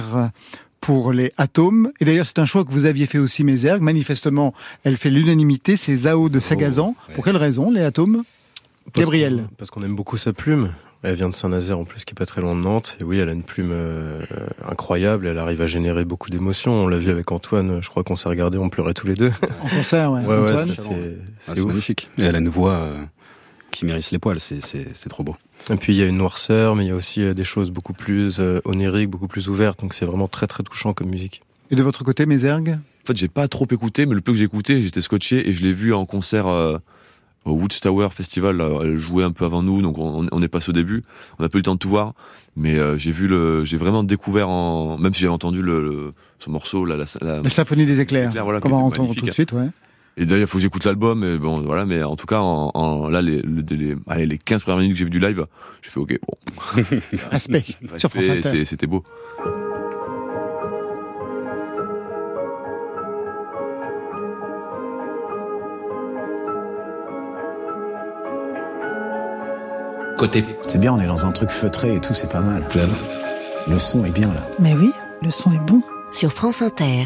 pour 0.79 1.13
les 1.13 1.31
atomes. 1.37 1.91
Et 1.99 2.05
d'ailleurs, 2.05 2.25
c'est 2.25 2.39
un 2.39 2.45
choix 2.45 2.65
que 2.65 2.71
vous 2.71 2.85
aviez 2.85 3.05
fait 3.05 3.19
aussi, 3.19 3.43
Mézergue. 3.43 3.81
Manifestement, 3.83 4.53
elle 4.83 4.97
fait 4.97 5.11
l'unanimité. 5.11 5.75
C'est 5.75 5.95
Zao 5.95 6.29
de 6.29 6.39
Sagazan. 6.39 6.95
ouais. 7.09 7.15
Pour 7.15 7.23
quelle 7.23 7.37
raison, 7.37 7.69
les 7.71 7.81
atomes? 7.81 8.23
Parce 8.93 9.05
Gabriel. 9.05 9.43
Parce 9.57 9.69
qu'on 9.69 9.83
aime 9.83 9.95
beaucoup 9.95 10.17
sa 10.17 10.33
plume. 10.33 10.73
Elle 11.03 11.15
vient 11.15 11.29
de 11.29 11.33
Saint-Nazaire 11.35 11.79
en 11.79 11.83
plus, 11.83 12.05
qui 12.05 12.11
est 12.13 12.17
pas 12.17 12.27
très 12.27 12.41
loin 12.41 12.55
de 12.55 12.61
Nantes. 12.61 12.95
Et 13.01 13.03
oui, 13.03 13.17
elle 13.17 13.29
a 13.29 13.31
une 13.31 13.41
plume 13.43 13.71
euh, 13.71 14.23
incroyable. 14.67 15.25
Elle 15.27 15.39
arrive 15.39 15.61
à 15.61 15.67
générer 15.67 16.05
beaucoup 16.05 16.29
d'émotions. 16.29 16.73
On 16.73 16.87
l'a 16.87 16.97
vu 16.97 17.09
avec 17.09 17.31
Antoine. 17.31 17.81
Je 17.81 17.89
crois 17.89 18.03
qu'on 18.03 18.15
s'est 18.15 18.29
regardé, 18.29 18.57
on 18.59 18.69
pleurait 18.69 18.93
tous 18.93 19.07
les 19.07 19.15
deux. 19.15 19.31
En 19.63 19.67
concert, 19.69 20.11
ouais. 20.11 20.25
Ouais, 20.25 20.39
ouais, 20.39 20.57
c'est- 20.57 20.89
Ah, 21.47 21.53
magnifique. 21.65 22.09
Et 22.19 22.23
elle 22.23 22.35
a 22.35 22.39
une 22.39 22.49
voix 22.49 22.73
euh, 22.73 22.95
qui 23.71 23.85
mérisse 23.85 24.11
les 24.11 24.19
poils, 24.19 24.39
c'est, 24.39 24.61
c'est, 24.61 24.87
c'est 24.93 25.09
trop 25.09 25.23
beau. 25.23 25.35
Et 25.71 25.75
puis 25.75 25.93
il 25.93 25.99
y 25.99 26.03
a 26.03 26.07
une 26.07 26.17
noirceur, 26.17 26.75
mais 26.75 26.85
il 26.85 26.87
y 26.89 26.91
a 26.91 26.95
aussi 26.95 27.21
euh, 27.21 27.33
des 27.33 27.43
choses 27.43 27.71
beaucoup 27.71 27.93
plus 27.93 28.39
euh, 28.39 28.59
oniriques, 28.65 29.09
beaucoup 29.09 29.27
plus 29.27 29.47
ouvertes. 29.47 29.79
Donc 29.81 29.93
c'est 29.93 30.05
vraiment 30.05 30.27
très 30.27 30.47
très 30.47 30.63
touchant 30.63 30.93
comme 30.93 31.09
musique. 31.09 31.41
Et 31.69 31.75
de 31.75 31.83
votre 31.83 32.03
côté, 32.03 32.25
Mézergue? 32.25 32.77
En 33.03 33.07
fait, 33.07 33.17
j'ai 33.17 33.27
pas 33.29 33.47
trop 33.47 33.65
écouté, 33.71 34.05
mais 34.05 34.13
le 34.15 34.21
peu 34.21 34.31
que 34.33 34.37
j'ai 34.37 34.43
écouté, 34.45 34.81
j'étais 34.81 35.01
scotché 35.01 35.49
et 35.49 35.53
je 35.53 35.63
l'ai 35.63 35.73
vu 35.73 35.93
en 35.93 36.05
concert 36.05 36.47
euh, 36.47 36.77
au 37.45 37.53
Woodstower 37.53 38.09
Festival. 38.11 38.61
Elle 38.83 38.97
jouait 38.97 39.23
un 39.23 39.31
peu 39.31 39.45
avant 39.45 39.63
nous, 39.63 39.81
donc 39.81 39.97
on, 39.97 40.27
on 40.31 40.41
est 40.41 40.47
passé 40.47 40.69
au 40.69 40.73
début. 40.73 41.03
On 41.39 41.43
a 41.45 41.49
pas 41.49 41.57
eu 41.57 41.61
le 41.61 41.63
temps 41.63 41.73
de 41.75 41.79
tout 41.79 41.89
voir, 41.89 42.13
mais 42.55 42.77
euh, 42.77 42.97
j'ai 42.97 43.11
vu 43.11 43.27
le, 43.27 43.63
j'ai 43.63 43.77
vraiment 43.77 44.03
découvert 44.03 44.49
en, 44.49 44.97
même 44.97 45.13
si 45.13 45.21
j'avais 45.21 45.33
entendu 45.33 45.61
le, 45.61 45.81
le- 45.81 46.13
ce 46.39 46.49
morceau, 46.49 46.85
là, 46.85 46.97
la, 46.97 47.05
la- 47.21 47.41
La 47.41 47.49
symphonie 47.49 47.85
des 47.85 47.99
éclairs. 48.01 48.29
Éclairs, 48.29 48.43
voilà, 48.43 48.57
entendre 48.59 48.89
magnifique. 48.91 49.19
tout 49.19 49.25
de 49.27 49.31
suite, 49.31 49.51
ouais. 49.53 49.69
Et 50.17 50.25
d'ailleurs, 50.25 50.41
il 50.47 50.47
faut 50.47 50.57
que 50.57 50.61
j'écoute 50.61 50.83
l'album, 50.85 51.23
et 51.23 51.37
bon, 51.37 51.61
voilà, 51.61 51.85
mais 51.85 52.03
en 52.03 52.15
tout 52.15 52.27
cas, 52.27 52.39
en, 52.41 52.69
en- 52.73 53.07
là, 53.09 53.21
les, 53.21 53.41
les, 53.41 53.77
les- 53.77 53.95
allez, 54.07 54.25
les 54.25 54.37
15 54.37 54.63
premières 54.63 54.79
minutes 54.79 54.93
que 54.93 54.99
j'ai 54.99 55.05
vu 55.05 55.09
du 55.09 55.19
live, 55.19 55.45
j'ai 55.81 55.89
fait 55.89 55.99
OK, 55.99 56.19
bon. 56.27 56.83
Respect. 57.31 57.63
Sur 57.97 58.09
France 58.09 58.29
Inter. 58.29 58.65
C'était 58.65 58.87
beau. 58.87 59.03
Côté 70.17 70.43
C'est 70.67 70.77
bien, 70.79 70.93
on 70.93 70.99
est 70.99 71.07
dans 71.07 71.25
un 71.25 71.31
truc 71.31 71.49
feutré 71.49 71.95
et 71.95 71.99
tout, 71.99 72.13
c'est 72.13 72.29
pas 72.31 72.41
mal. 72.41 72.63
club. 72.69 72.91
Le 73.67 73.79
son 73.79 74.05
est 74.05 74.11
bien 74.11 74.27
là. 74.27 74.47
Mais 74.59 74.73
oui, 74.75 74.91
le 75.21 75.31
son 75.31 75.51
est 75.51 75.59
bon. 75.65 75.81
Sur 76.11 76.31
France 76.31 76.61
Inter. 76.61 77.05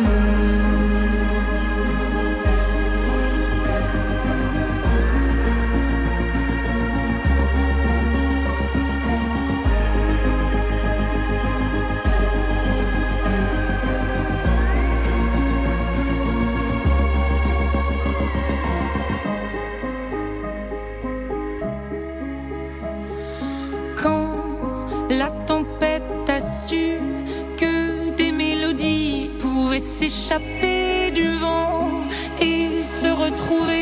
S'échapper 30.01 31.11
du 31.11 31.35
vent 31.35 32.07
et 32.39 32.81
se 32.81 33.07
retrouver 33.07 33.80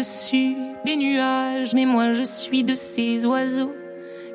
des 0.00 0.96
nuages, 0.96 1.74
mais 1.74 1.84
moi 1.84 2.12
je 2.12 2.22
suis 2.22 2.64
de 2.64 2.72
ces 2.72 3.26
oiseaux 3.26 3.74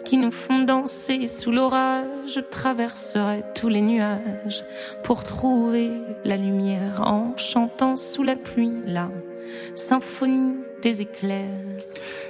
qui 0.04 0.18
nous 0.18 0.30
font 0.30 0.60
danser 0.60 1.26
sous 1.26 1.52
l'orage. 1.52 2.06
Je 2.28 2.40
traverserai 2.40 3.44
tous 3.56 3.70
les 3.70 3.82
nuages 3.82 4.64
pour 5.04 5.24
trouver 5.24 5.90
la 6.24 6.38
lumière 6.38 7.02
en 7.02 7.36
chantant 7.38 7.96
sous 7.96 8.22
la 8.22 8.36
pluie 8.36 8.74
la 8.86 9.10
symphonie 9.74 10.58
éclairs. 10.90 11.82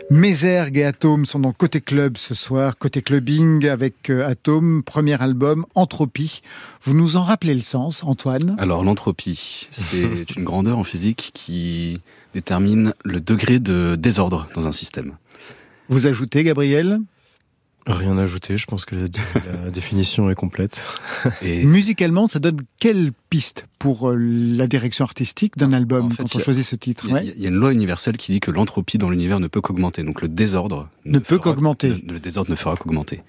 Mézergue 0.10 0.78
et 0.78 0.86
Atome 0.86 1.26
sont 1.26 1.40
dans 1.40 1.52
Côté 1.52 1.82
Club 1.82 2.18
ce 2.18 2.34
soir, 2.34 2.78
Côté 2.78 3.02
Clubbing 3.02 3.68
avec 3.68 4.10
euh, 4.10 4.28
Atome, 4.28 4.84
premier 4.84 5.22
album, 5.22 5.66
Entropie. 5.76 6.42
Vous 6.84 6.94
nous 6.94 7.18
en 7.18 7.24
rappelez 7.24 7.56
le 7.56 7.62
sens, 7.62 8.04
Antoine? 8.04 8.56
Alors 8.60 8.84
l'entropie, 8.84 9.68
c'est 9.72 10.32
une 10.38 10.44
grandeur 10.44 10.78
en 10.78 10.84
physique 10.84 11.32
qui 11.34 12.02
détermine 12.34 12.94
le 13.04 13.20
degré 13.20 13.60
de 13.60 13.96
désordre 13.96 14.48
dans 14.56 14.68
un 14.68 14.72
système. 14.72 15.18
Vous 15.90 16.08
ajoutez, 16.08 16.44
Gabriel? 16.44 17.00
Rien 17.88 18.18
à 18.18 18.24
ajouter, 18.24 18.58
je 18.58 18.66
pense 18.66 18.84
que 18.84 18.96
la, 18.96 19.04
la 19.64 19.70
définition 19.72 20.30
est 20.32 20.36
complète. 20.36 20.84
Et 21.44 21.64
Musicalement, 21.64 22.26
ça 22.28 22.40
donne 22.40 22.58
quelle 22.80 23.12
piste 23.30 23.68
pour 23.78 24.10
euh, 24.10 24.16
la 24.18 24.66
direction 24.66 25.06
artistique 25.06 25.56
d'un 25.58 25.72
album 25.72 26.08
En 26.08 26.10
fait, 26.10 26.24
quand 26.24 26.34
il 26.34 26.38
on 26.38 26.40
y 26.40 26.42
a- 26.42 26.46
choisit 26.46 26.66
ce 26.66 26.76
titre? 26.76 27.06
il 27.06 27.10
y, 27.10 27.14
a- 27.14 27.16
ouais 27.18 27.34
il 27.38 27.42
y 27.44 27.46
a 27.46 27.50
une 27.50 27.56
loi 27.56 27.72
universelle 27.72 28.18
qui 28.18 28.32
dit 28.32 28.40
que 28.40 28.50
l'entropie 28.50 28.98
dans 28.98 29.10
l'univers 29.12 29.40
ne 29.40 29.48
peut 29.48 29.62
qu'augmenter. 29.62 30.02
Donc 30.04 30.22
le 30.24 30.28
désordre 30.28 30.90
Ne 31.06 31.20
peut 31.20 31.36
fera- 31.36 31.44
qu'augmenter. 31.52 31.90
Le, 32.08 32.14
le 32.14 32.20
désordre 32.20 32.50
ne 32.50 32.56
fera 32.56 32.76
qu'augmenter. 32.76 33.22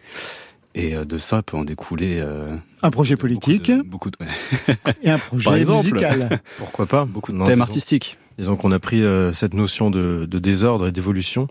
Et 0.75 0.95
euh, 0.95 1.05
de 1.05 1.19
ça 1.19 1.43
peut 1.43 1.57
en 1.59 1.65
découler 1.65 2.19
euh, 2.21 2.57
Un 2.83 2.91
projet 2.91 3.17
politique 3.17 3.71
beaucoup 3.71 3.83
de, 3.83 3.89
beaucoup 3.89 4.11
de- 4.11 4.17
ouais, 4.85 4.95
et 5.03 5.11
un 5.11 5.19
projet 5.19 5.45
Par 5.45 5.57
exemple. 5.57 5.85
musical. 5.93 6.41
Pourquoi 6.59 6.87
pas? 6.87 7.05
Beaucoup 7.05 7.33
de 7.33 7.39
thèmes 7.39 7.49
disons- 7.49 7.61
artistiques. 7.61 8.17
Disons 8.39 8.57
qu'on 8.57 8.73
a 8.73 8.79
pris 8.79 9.03
euh, 9.03 9.33
cette 9.33 9.55
notion 9.55 9.91
de, 9.91 10.27
de 10.31 10.39
désordre 10.39 10.87
et 10.89 10.93
d'évolution 10.93 11.49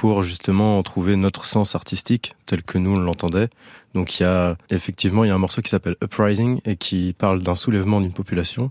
pour 0.00 0.22
justement 0.22 0.78
en 0.78 0.82
trouver 0.82 1.14
notre 1.14 1.44
sens 1.44 1.74
artistique 1.74 2.32
tel 2.46 2.62
que 2.62 2.78
nous 2.78 2.98
l'entendait. 2.98 3.50
Donc 3.92 4.18
il 4.18 4.22
y 4.22 4.26
a 4.26 4.56
effectivement 4.70 5.24
il 5.24 5.28
y 5.28 5.30
a 5.30 5.34
un 5.34 5.38
morceau 5.38 5.60
qui 5.60 5.68
s'appelle 5.68 5.96
Uprising 6.02 6.62
et 6.64 6.76
qui 6.76 7.12
parle 7.12 7.42
d'un 7.42 7.54
soulèvement 7.54 8.00
d'une 8.00 8.14
population. 8.14 8.70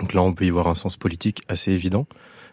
Donc 0.00 0.14
là 0.14 0.22
on 0.22 0.32
peut 0.32 0.46
y 0.46 0.48
voir 0.48 0.66
un 0.68 0.74
sens 0.74 0.96
politique 0.96 1.42
assez 1.48 1.70
évident. 1.70 2.06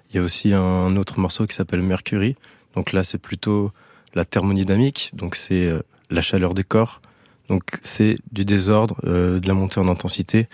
Il 0.10 0.18
y 0.18 0.20
a 0.20 0.24
aussi 0.24 0.54
un 0.54 0.94
autre 0.98 1.22
morceau 1.22 1.48
qui 1.48 1.56
s'appelle 1.56 1.82
Mercury. 1.82 2.36
Donc 2.76 2.92
là 2.92 3.04
c'est 3.04 3.18
plutôt 3.18 3.72
la 4.14 4.26
thermodynamique, 4.26 5.12
donc 5.14 5.36
c'est 5.36 5.70
euh, 5.70 5.80
la 6.10 6.22
chaleur 6.22 6.54
des 6.54 6.66
corps. 6.66 7.00
Donc 7.48 7.80
c'est 7.82 8.16
du 8.34 8.44
désordre, 8.44 8.98
euh, 9.06 9.40
de 9.40 9.48
la 9.48 9.54
montée 9.54 9.80
en 9.80 9.88
intensité 9.88 10.50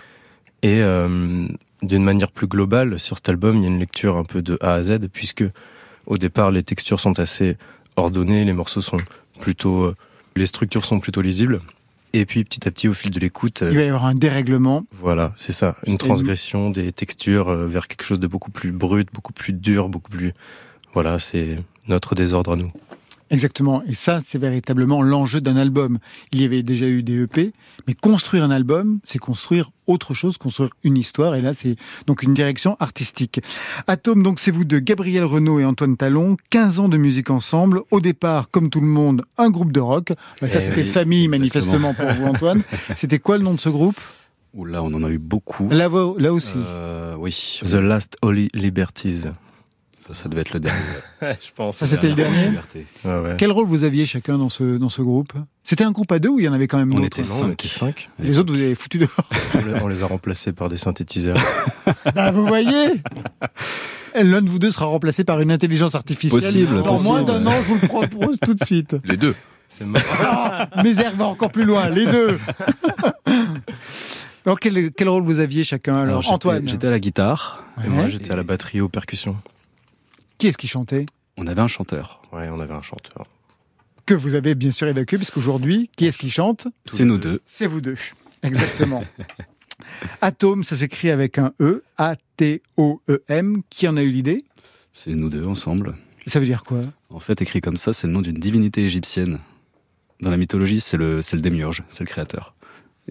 et 0.62 0.80
euh, 0.80 1.48
d'une 1.82 2.04
manière 2.04 2.30
plus 2.30 2.46
globale, 2.46 3.00
sur 3.00 3.16
cet 3.16 3.28
album, 3.28 3.56
il 3.56 3.62
y 3.62 3.66
a 3.66 3.68
une 3.68 3.80
lecture 3.80 4.16
un 4.16 4.24
peu 4.24 4.42
de 4.42 4.58
A 4.60 4.74
à 4.74 4.82
Z, 4.84 5.08
puisque 5.12 5.44
au 6.08 6.18
départ, 6.18 6.50
les 6.50 6.62
textures 6.62 6.98
sont 6.98 7.20
assez 7.20 7.56
ordonnées, 7.96 8.44
les 8.44 8.52
morceaux 8.52 8.80
sont 8.80 9.00
plutôt, 9.40 9.84
euh, 9.84 9.96
les 10.34 10.46
structures 10.46 10.84
sont 10.84 11.00
plutôt 11.00 11.20
lisibles. 11.20 11.60
Et 12.14 12.24
puis, 12.24 12.42
petit 12.42 12.66
à 12.66 12.70
petit, 12.70 12.88
au 12.88 12.94
fil 12.94 13.10
de 13.10 13.20
l'écoute, 13.20 13.62
euh, 13.62 13.68
Il 13.70 13.76
va 13.76 13.84
y 13.84 13.88
avoir 13.88 14.06
un 14.06 14.14
dérèglement. 14.14 14.84
voilà, 14.92 15.32
c'est 15.36 15.52
ça, 15.52 15.76
une 15.86 15.98
transgression 15.98 16.70
des 16.70 16.90
textures 16.90 17.50
euh, 17.50 17.66
vers 17.66 17.86
quelque 17.86 18.04
chose 18.04 18.18
de 18.18 18.26
beaucoup 18.26 18.50
plus 18.50 18.72
brut, 18.72 19.08
beaucoup 19.12 19.34
plus 19.34 19.52
dur, 19.52 19.90
beaucoup 19.90 20.10
plus, 20.10 20.32
voilà, 20.94 21.18
c'est 21.18 21.58
notre 21.86 22.14
désordre 22.14 22.52
à 22.52 22.56
nous. 22.56 22.72
Exactement. 23.30 23.82
Et 23.86 23.94
ça, 23.94 24.20
c'est 24.24 24.38
véritablement 24.38 25.02
l'enjeu 25.02 25.40
d'un 25.40 25.56
album. 25.56 25.98
Il 26.32 26.40
y 26.40 26.44
avait 26.44 26.62
déjà 26.62 26.86
eu 26.86 27.02
des 27.02 27.22
EP, 27.24 27.52
mais 27.86 27.94
construire 27.94 28.44
un 28.44 28.50
album, 28.50 29.00
c'est 29.04 29.18
construire 29.18 29.70
autre 29.86 30.14
chose, 30.14 30.38
construire 30.38 30.70
une 30.84 30.96
histoire. 30.96 31.34
Et 31.34 31.40
là, 31.40 31.52
c'est 31.54 31.76
donc 32.06 32.22
une 32.22 32.34
direction 32.34 32.76
artistique. 32.80 33.40
Atome, 33.86 34.22
donc, 34.22 34.38
c'est 34.40 34.50
vous 34.50 34.64
deux, 34.64 34.80
Gabriel 34.80 35.24
Renault 35.24 35.60
et 35.60 35.64
Antoine 35.64 35.96
Talon. 35.96 36.36
15 36.50 36.78
ans 36.80 36.88
de 36.88 36.96
musique 36.96 37.30
ensemble. 37.30 37.82
Au 37.90 38.00
départ, 38.00 38.50
comme 38.50 38.70
tout 38.70 38.80
le 38.80 38.86
monde, 38.88 39.22
un 39.36 39.50
groupe 39.50 39.72
de 39.72 39.80
rock. 39.80 40.12
Bah, 40.40 40.48
ça, 40.48 40.58
Eh 40.60 40.62
c'était 40.62 40.80
oui, 40.82 40.86
famille, 40.86 41.24
exactement. 41.24 41.38
manifestement, 41.38 41.94
pour 41.94 42.08
vous, 42.12 42.26
Antoine. 42.26 42.62
C'était 42.96 43.18
quoi 43.18 43.38
le 43.38 43.44
nom 43.44 43.54
de 43.54 43.60
ce 43.60 43.68
groupe? 43.68 43.98
Là, 44.54 44.82
on 44.82 44.92
en 44.94 45.04
a 45.04 45.10
eu 45.10 45.18
beaucoup. 45.18 45.68
là 45.70 46.32
aussi. 46.32 46.54
Euh, 46.56 47.14
oui. 47.18 47.60
The 47.62 47.74
Last 47.74 48.16
Holy 48.22 48.48
Liberties. 48.54 49.24
Ça, 49.98 50.14
ça 50.14 50.28
devait 50.28 50.42
être 50.42 50.54
le 50.54 50.60
dernier. 50.60 50.78
je 51.22 51.50
pense. 51.54 51.76
Ça, 51.78 51.86
c'était 51.86 52.08
le 52.08 52.14
dernier 52.14 52.46
Liberté. 52.46 52.86
Ouais, 53.04 53.18
ouais. 53.18 53.34
Quel 53.36 53.50
rôle 53.52 53.66
vous 53.66 53.84
aviez 53.84 54.06
chacun 54.06 54.38
dans 54.38 54.48
ce, 54.48 54.78
dans 54.78 54.88
ce 54.88 55.02
groupe? 55.02 55.32
C'était 55.64 55.84
un 55.84 55.90
groupe 55.90 56.10
à 56.12 56.18
deux 56.18 56.28
ou 56.30 56.38
il 56.38 56.44
y 56.44 56.48
en 56.48 56.52
avait 56.52 56.66
quand 56.68 56.78
même 56.78 56.92
On 56.94 57.00
d'autres 57.00 57.18
était 57.18 57.28
Non, 57.28 57.34
on 57.34 57.38
cinq. 57.44 57.52
était 57.52 57.68
cinq. 57.68 58.10
Les 58.18 58.38
autres, 58.38 58.52
vous 58.54 58.60
avez 58.60 58.74
foutu 58.74 58.98
dehors. 58.98 59.10
On 59.54 59.58
les- 59.64 59.80
on 59.82 59.88
les 59.88 60.02
a 60.02 60.06
remplacés 60.06 60.52
par 60.52 60.68
des 60.68 60.76
synthétiseurs. 60.78 61.36
Bah, 62.14 62.30
vous 62.30 62.46
voyez 62.46 63.02
L'un 64.14 64.40
de 64.42 64.48
vous 64.48 64.58
deux 64.58 64.70
sera 64.70 64.86
remplacé 64.86 65.24
par 65.24 65.40
une 65.40 65.50
intelligence 65.50 65.94
artificielle. 65.94 66.40
Possible, 66.40 66.76
Dans 66.82 66.92
possible. 66.92 67.08
moins 67.10 67.22
d'un 67.22 67.46
an, 67.46 67.54
je 67.62 67.68
vous 67.68 67.78
le 67.80 67.86
propose 67.88 68.38
tout 68.40 68.54
de 68.54 68.64
suite. 68.64 68.96
Les 69.04 69.16
deux. 69.16 69.34
C'est 69.68 69.84
marrant. 69.84 70.04
Ah, 70.20 70.82
Mézère 70.82 71.14
va 71.16 71.26
encore 71.26 71.50
plus 71.52 71.64
loin, 71.64 71.88
les 71.90 72.06
deux. 72.06 72.38
Alors, 74.46 74.58
quel, 74.60 74.90
quel 74.92 75.08
rôle 75.08 75.22
vous 75.24 75.40
aviez 75.40 75.62
chacun 75.64 75.94
alors, 75.96 76.06
Alors, 76.08 76.22
j'étais- 76.22 76.34
Antoine, 76.34 76.68
J'étais 76.68 76.86
à 76.86 76.90
la 76.90 76.98
guitare. 77.00 77.64
Et 77.84 77.88
moi, 77.88 78.06
j'étais 78.06 78.32
à 78.32 78.36
la 78.36 78.42
batterie 78.44 78.80
aux 78.80 78.88
percussions. 78.88 79.36
Qui 80.38 80.46
est-ce 80.46 80.58
qui 80.58 80.68
chantait? 80.68 81.06
On 81.36 81.46
avait 81.46 81.60
un 81.60 81.68
chanteur. 81.68 82.22
Ouais, 82.32 82.48
on 82.50 82.60
avait 82.60 82.74
un 82.74 82.82
chanteur. 82.82 83.26
Que 84.06 84.14
vous 84.14 84.34
avez 84.34 84.54
bien 84.54 84.70
sûr 84.70 84.86
évacué, 84.86 85.18
puisqu'aujourd'hui, 85.18 85.90
qui 85.96 86.06
est-ce 86.06 86.18
qui 86.18 86.30
chante? 86.30 86.68
C'est 86.86 87.04
nous 87.04 87.18
deux. 87.18 87.42
C'est 87.44 87.66
vous 87.66 87.80
deux. 87.80 87.96
Exactement. 88.42 89.04
Atome, 90.20 90.64
ça 90.64 90.76
s'écrit 90.76 91.10
avec 91.10 91.38
un 91.38 91.52
E, 91.60 91.84
A-T-O-E-M. 91.98 93.62
Qui 93.68 93.88
en 93.88 93.96
a 93.96 94.02
eu 94.02 94.10
l'idée? 94.10 94.44
C'est 94.92 95.14
nous 95.14 95.28
deux 95.28 95.44
ensemble. 95.44 95.94
Ça 96.26 96.40
veut 96.40 96.46
dire 96.46 96.64
quoi? 96.64 96.80
En 97.10 97.20
fait, 97.20 97.40
écrit 97.42 97.60
comme 97.60 97.76
ça, 97.76 97.92
c'est 97.92 98.06
le 98.06 98.12
nom 98.12 98.22
d'une 98.22 98.38
divinité 98.38 98.82
égyptienne. 98.82 99.40
Dans 100.20 100.30
la 100.30 100.36
mythologie, 100.36 100.80
c'est 100.80 100.96
le, 100.96 101.22
c'est 101.22 101.36
le 101.36 101.42
démiurge, 101.42 101.84
c'est 101.88 102.00
le 102.00 102.08
créateur. 102.08 102.54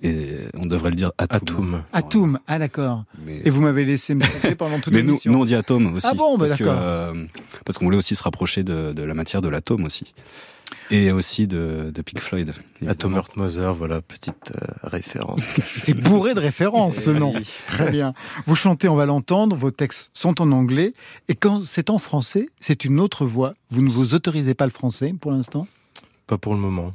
Et 0.01 0.39
on 0.53 0.65
devrait 0.65 0.89
le 0.91 0.95
dire 0.95 1.11
Atum. 1.17 1.83
Atum. 1.93 2.39
Ah 2.47 2.59
d'accord. 2.59 3.03
Mais, 3.25 3.41
Et 3.43 3.49
vous 3.49 3.61
m'avez 3.61 3.85
laissé 3.85 4.13
me 4.15 4.23
pendant 4.55 4.79
toute 4.79 4.93
mais 4.93 5.01
nous, 5.01 5.07
l'émission. 5.07 5.31
nous, 5.31 5.39
on 5.39 5.45
dit 5.45 5.55
atome 5.55 5.95
aussi. 5.95 6.07
Ah 6.09 6.13
bon, 6.13 6.37
bah 6.37 6.45
parce 6.47 6.59
que, 6.59 6.65
euh, 6.67 7.25
parce 7.65 7.77
qu'on 7.77 7.85
voulait 7.85 7.97
aussi 7.97 8.15
se 8.15 8.23
rapprocher 8.23 8.63
de, 8.63 8.93
de 8.93 9.03
la 9.03 9.13
matière 9.13 9.41
de 9.41 9.49
l'atome 9.49 9.85
aussi. 9.85 10.13
Et 10.91 11.11
aussi 11.11 11.47
de, 11.47 11.91
de 11.93 12.01
Pink 12.01 12.19
Floyd. 12.19 12.53
Atom 12.87 13.15
Earth 13.15 13.37
Mother, 13.37 13.73
voilà, 13.73 14.01
petite 14.01 14.51
euh, 14.55 14.67
référence. 14.83 15.47
C'est 15.81 15.93
bourré 15.93 16.33
de 16.33 16.41
références, 16.41 16.97
ce 16.97 17.09
nom. 17.09 17.33
Très 17.67 17.89
bien. 17.89 18.13
Vous 18.45 18.55
chantez, 18.55 18.89
on 18.89 18.95
va 18.95 19.05
l'entendre, 19.05 19.55
vos 19.55 19.71
textes 19.71 20.09
sont 20.13 20.41
en 20.41 20.51
anglais. 20.51 20.93
Et 21.29 21.35
quand 21.35 21.63
c'est 21.65 21.89
en 21.89 21.97
français, 21.99 22.49
c'est 22.59 22.83
une 22.85 22.99
autre 22.99 23.25
voix. 23.25 23.53
Vous 23.71 23.81
ne 23.81 23.89
vous 23.89 24.13
autorisez 24.13 24.53
pas 24.55 24.65
le 24.65 24.71
français 24.71 25.13
pour 25.19 25.31
l'instant? 25.31 25.67
Pas 26.27 26.37
pour 26.37 26.53
le 26.53 26.59
moment. 26.59 26.93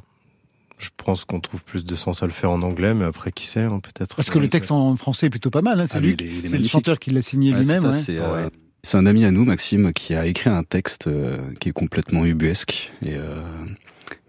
Je 0.83 0.89
pense 0.97 1.23
qu'on 1.23 1.39
trouve 1.39 1.63
plus 1.63 1.85
de 1.85 1.95
sens 1.95 2.23
à 2.23 2.25
le 2.25 2.33
faire 2.33 2.51
en 2.51 2.61
anglais, 2.61 2.93
mais 2.93 3.05
après, 3.05 3.31
qui 3.31 3.47
sait, 3.47 3.63
hein, 3.63 3.79
peut-être. 3.79 4.15
Parce 4.17 4.29
que 4.29 4.37
le 4.39 4.49
texte 4.49 4.69
en 4.71 4.95
français 4.97 5.27
est 5.27 5.29
plutôt 5.29 5.49
pas 5.49 5.61
mal. 5.61 5.79
hein. 5.81 5.85
C'est 5.87 5.97
Ah, 5.97 6.01
lui, 6.01 6.17
c'est 6.45 6.57
le 6.57 6.67
chanteur 6.67 6.99
qui 6.99 7.09
l'a 7.11 7.21
signé 7.21 7.53
Ouais, 7.53 7.63
c'est 7.63 7.75
lui-même. 7.75 7.91
ça, 7.91 7.97
ouais. 7.97 8.03
c'est, 8.03 8.17
euh, 8.19 8.49
C'est 8.83 8.97
un 8.97 9.05
ami 9.05 9.23
à 9.23 9.31
nous, 9.31 9.45
Maxime, 9.45 9.93
qui 9.93 10.13
a 10.13 10.25
écrit 10.25 10.49
un 10.49 10.63
texte 10.63 11.07
euh, 11.07 11.37
qui 11.61 11.69
est 11.69 11.71
complètement 11.71 12.25
ubuesque 12.25 12.91
et 13.01 13.13
euh, 13.15 13.41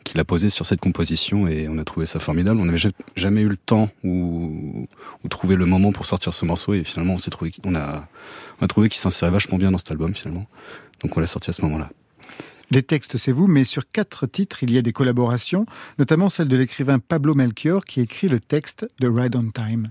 qui 0.05 0.17
l'a 0.17 0.25
posé 0.25 0.49
sur 0.49 0.65
cette 0.65 0.81
composition 0.81 1.49
et 1.49 1.67
on 1.69 1.77
a 1.79 1.85
trouvé 1.85 2.07
ça 2.07 2.21
formidable. 2.21 2.61
On 2.61 2.67
n'avait 2.67 2.89
jamais 3.17 3.41
eu 3.41 3.49
le 3.49 3.57
temps 3.57 3.89
ou, 4.05 4.87
ou 5.25 5.29
trouvé 5.29 5.57
le 5.57 5.67
moment 5.67 5.91
pour 5.93 6.07
sortir 6.07 6.33
ce 6.35 6.45
morceau 6.45 6.75
et 6.75 6.85
finalement 6.85 7.15
on 7.15 7.19
s'est 7.19 7.31
trouvé, 7.33 7.51
on 7.65 7.75
a, 7.75 8.07
on 8.61 8.65
a 8.65 8.69
trouvé 8.69 8.89
qu'il 8.91 8.99
s'insérait 9.01 9.31
vachement 9.33 9.59
bien 9.59 9.73
dans 9.73 9.79
cet 9.79 9.91
album 9.91 10.15
finalement. 10.15 10.47
Donc 11.03 11.17
on 11.17 11.21
l'a 11.21 11.27
sorti 11.27 11.51
à 11.51 11.53
ce 11.53 11.63
moment-là. 11.63 11.91
Les 12.71 12.83
textes, 12.83 13.17
c'est 13.17 13.33
vous, 13.33 13.47
mais 13.47 13.65
sur 13.65 13.91
quatre 13.91 14.27
titres, 14.27 14.63
il 14.63 14.73
y 14.73 14.79
a 14.79 14.83
des 14.83 14.93
collaborations, 14.93 15.67
notamment 15.99 16.29
celle 16.29 16.49
de 16.49 16.57
l'écrivain 16.57 16.99
Pablo 16.99 17.35
Melchior 17.35 17.85
qui 17.85 18.01
écrit 18.01 18.29
le 18.29 18.41
texte 18.41 18.87
de 19.01 19.09
Ride 19.09 19.37
on 19.37 19.51
Time. 19.51 19.89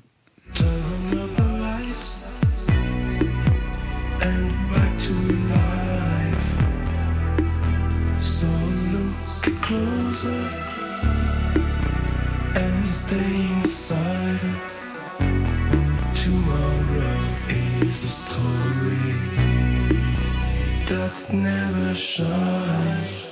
Never 21.33 21.93
shines. 21.93 23.23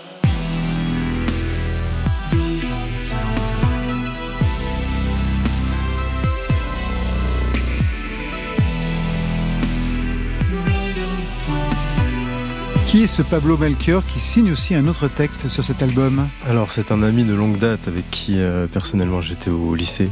Qui 12.91 13.03
est 13.03 13.07
ce 13.07 13.21
Pablo 13.21 13.57
Melchior 13.57 14.05
qui 14.05 14.19
signe 14.19 14.51
aussi 14.51 14.75
un 14.75 14.85
autre 14.87 15.07
texte 15.07 15.47
sur 15.47 15.63
cet 15.63 15.81
album? 15.81 16.27
Alors 16.45 16.71
c'est 16.71 16.91
un 16.91 17.03
ami 17.03 17.23
de 17.23 17.33
longue 17.33 17.57
date 17.57 17.87
avec 17.87 18.03
qui 18.11 18.41
euh, 18.41 18.67
personnellement 18.67 19.21
j'étais 19.21 19.49
au 19.49 19.75
lycée. 19.75 20.09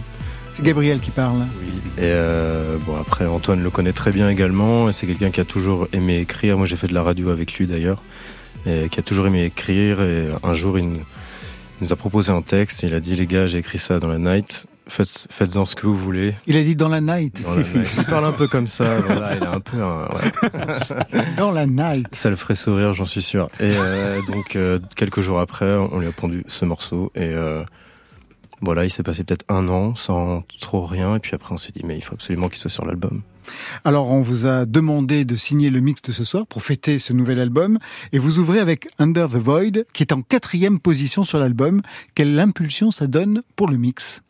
C'est 0.60 0.66
Gabriel 0.66 1.00
qui 1.00 1.12
parle. 1.12 1.38
Oui. 1.62 1.70
Et 1.98 2.02
euh, 2.04 2.76
bon 2.86 2.98
après 3.00 3.26
Antoine 3.26 3.64
le 3.64 3.70
connaît 3.70 3.94
très 3.94 4.12
bien 4.12 4.28
également 4.28 4.90
et 4.90 4.92
c'est 4.92 5.08
quelqu'un 5.08 5.32
qui 5.32 5.40
a 5.40 5.46
toujours 5.46 5.88
aimé 5.94 6.18
écrire. 6.18 6.58
Moi 6.58 6.66
j'ai 6.66 6.76
fait 6.76 6.88
de 6.88 6.94
la 6.94 7.02
radio 7.02 7.30
avec 7.30 7.54
lui 7.54 7.66
d'ailleurs 7.66 8.04
et 8.66 8.90
qui 8.90 9.00
a 9.00 9.04
toujours 9.04 9.26
aimé 9.28 9.46
écrire 9.46 10.02
et 10.02 10.28
un 10.44 10.54
jour 10.54 10.78
il 10.78 10.90
nous 11.80 11.94
a 11.94 11.96
proposé 11.96 12.34
un 12.34 12.42
texte 12.42 12.84
et 12.84 12.88
il 12.88 12.94
a 12.94 13.00
dit 13.00 13.16
les 13.16 13.26
gars 13.26 13.46
j'ai 13.46 13.60
écrit 13.60 13.78
ça 13.78 14.00
dans 14.00 14.10
la 14.10 14.18
night 14.18 14.66
faites, 14.90 15.28
faites-en 15.30 15.64
ce 15.64 15.76
que 15.78 15.88
vous 15.88 15.96
voulez. 15.96 16.34
Il 16.46 16.58
a 16.58 16.64
dit 16.64 16.76
dans 16.76 16.90
la 16.90 17.00
night. 17.00 17.42
Dans 17.42 17.56
la 17.56 17.64
night. 17.64 17.96
Il 17.98 18.04
parle 18.04 18.26
un 18.26 18.34
peu 18.34 18.50
comme 18.50 18.68
ça. 18.68 18.98
Voilà, 19.06 19.38
il 19.38 19.44
a 19.44 19.54
un 19.54 19.60
peu 19.62 19.82
un, 19.82 20.08
ouais. 20.10 21.24
dans 21.38 21.52
la 21.52 21.66
night. 21.66 22.08
Ça 22.12 22.30
le 22.30 22.36
ferait 22.36 22.56
sourire, 22.56 22.94
j'en 22.94 23.06
suis 23.06 23.22
sûr. 23.22 23.48
Et 23.62 23.72
euh, 23.72 24.20
donc 24.28 24.58
euh, 24.58 24.80
quelques 24.98 25.22
jours 25.22 25.40
après, 25.40 25.74
on 25.74 26.00
lui 26.00 26.08
a 26.08 26.12
pondu 26.12 26.44
ce 26.48 26.66
morceau 26.66 27.14
et 27.16 27.24
euh, 27.24 27.64
voilà, 28.62 28.86
il 28.86 28.90
s'est 28.90 29.04
passé 29.04 29.24
peut-être 29.24 29.46
un 29.50 29.68
an 29.70 29.96
sans 29.96 30.44
trop 30.60 30.86
rien 30.86 31.16
et 31.16 31.20
puis 31.20 31.34
après 31.34 31.54
on 31.54 31.58
s'est 31.58 31.72
dit 31.72 31.82
mais 31.86 31.98
il 31.98 32.04
faut 32.04 32.14
absolument 32.14 32.50
qu'il 32.50 32.58
soit 32.58 32.70
sur 32.70 32.86
l'album. 32.86 33.22
Alors 33.84 34.12
on 34.12 34.20
vous 34.20 34.46
a 34.46 34.66
demandé 34.66 35.26
de 35.26 35.36
signer 35.36 35.70
le 35.70 35.80
mix 35.80 36.02
de 36.02 36.12
ce 36.12 36.24
soir 36.24 36.46
pour 36.46 36.62
fêter 36.62 37.00
ce 37.00 37.14
nouvel 37.14 37.40
album 37.40 37.80
et 38.12 38.20
vous 38.20 38.40
ouvrez 38.40 38.60
avec 38.60 38.88
Under 39.00 39.30
the 39.30 39.36
Void 39.36 39.86
qui 39.94 40.04
est 40.04 40.14
en 40.14 40.22
quatrième 40.22 40.80
position 40.80 41.24
sur 41.24 41.40
l'album. 41.40 41.82
Quelle 42.16 42.40
impulsion 42.40 42.92
ça 42.92 43.08
donne 43.08 43.42
pour 43.56 43.70
le 43.70 43.78
mix? 43.78 44.22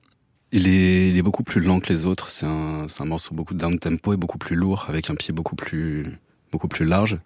Il 0.52 0.68
est, 0.68 1.10
il 1.10 1.18
est 1.18 1.22
beaucoup 1.22 1.44
plus 1.44 1.62
lent 1.62 1.80
que 1.80 1.94
les 1.94 2.06
autres. 2.06 2.30
C'est 2.30 2.48
un, 2.48 2.88
c'est 2.88 3.04
un 3.04 3.06
morceau 3.06 3.36
beaucoup 3.36 3.54
down 3.54 3.78
tempo 3.78 4.14
et 4.14 4.18
beaucoup 4.18 4.40
plus 4.40 4.56
lourd, 4.56 4.88
avec 4.90 5.10
un 5.12 5.16
pied 5.16 5.32
beaucoup 5.32 5.56
plus, 5.56 6.18
beaucoup 6.52 6.68
plus 6.68 6.86
large. 6.86 7.20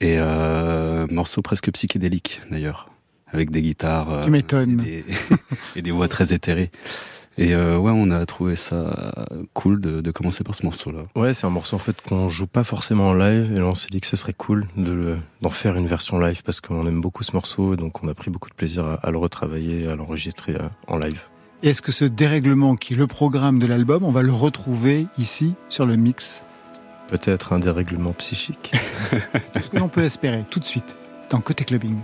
Et 0.00 0.16
euh, 0.18 1.06
morceau 1.10 1.40
presque 1.40 1.70
psychédélique 1.70 2.42
d'ailleurs, 2.50 2.91
avec 3.32 3.50
des 3.50 3.62
guitares. 3.62 4.22
Tu 4.24 4.30
m'étonnes. 4.30 4.80
Et 4.80 5.02
des, 5.02 5.04
et 5.76 5.82
des 5.82 5.90
voix 5.90 6.08
très 6.08 6.32
éthérées. 6.32 6.70
Et 7.38 7.54
euh, 7.54 7.78
ouais, 7.78 7.92
on 7.94 8.10
a 8.10 8.26
trouvé 8.26 8.56
ça 8.56 9.14
cool 9.54 9.80
de, 9.80 10.02
de 10.02 10.10
commencer 10.10 10.44
par 10.44 10.54
ce 10.54 10.64
morceau-là. 10.64 11.04
Ouais, 11.16 11.32
c'est 11.32 11.46
un 11.46 11.50
morceau 11.50 11.76
en 11.76 11.78
fait 11.78 11.98
qu'on 12.02 12.28
joue 12.28 12.46
pas 12.46 12.62
forcément 12.62 13.08
en 13.08 13.14
live, 13.14 13.52
et 13.54 13.56
là 13.56 13.64
on 13.64 13.74
s'est 13.74 13.88
dit 13.90 14.00
que 14.00 14.06
ce 14.06 14.16
serait 14.16 14.34
cool 14.34 14.66
de 14.76 14.92
le, 14.92 15.16
d'en 15.40 15.48
faire 15.48 15.76
une 15.76 15.86
version 15.86 16.18
live 16.18 16.42
parce 16.42 16.60
qu'on 16.60 16.86
aime 16.86 17.00
beaucoup 17.00 17.22
ce 17.22 17.32
morceau, 17.32 17.74
donc 17.74 18.04
on 18.04 18.08
a 18.08 18.14
pris 18.14 18.30
beaucoup 18.30 18.50
de 18.50 18.54
plaisir 18.54 18.84
à, 18.84 18.94
à 19.02 19.10
le 19.10 19.16
retravailler, 19.16 19.88
à 19.90 19.96
l'enregistrer 19.96 20.56
euh, 20.56 20.68
en 20.88 20.98
live. 20.98 21.22
Et 21.62 21.70
est-ce 21.70 21.80
que 21.80 21.92
ce 21.92 22.04
dérèglement 22.04 22.76
qui 22.76 22.94
est 22.94 22.96
le 22.96 23.06
programme 23.06 23.58
de 23.58 23.66
l'album, 23.66 24.02
on 24.04 24.10
va 24.10 24.22
le 24.22 24.32
retrouver 24.32 25.06
ici 25.16 25.54
sur 25.70 25.86
le 25.86 25.96
mix? 25.96 26.42
Peut-être 27.08 27.52
un 27.52 27.60
dérèglement 27.60 28.12
psychique. 28.12 28.72
Tout 29.54 29.62
ce 29.62 29.70
que 29.70 29.76
l'on 29.78 29.88
peut 29.88 30.02
espérer 30.02 30.44
tout 30.50 30.60
de 30.60 30.64
suite 30.64 30.96
dans 31.30 31.40
Côté 31.40 31.64
Clubbing. 31.64 31.96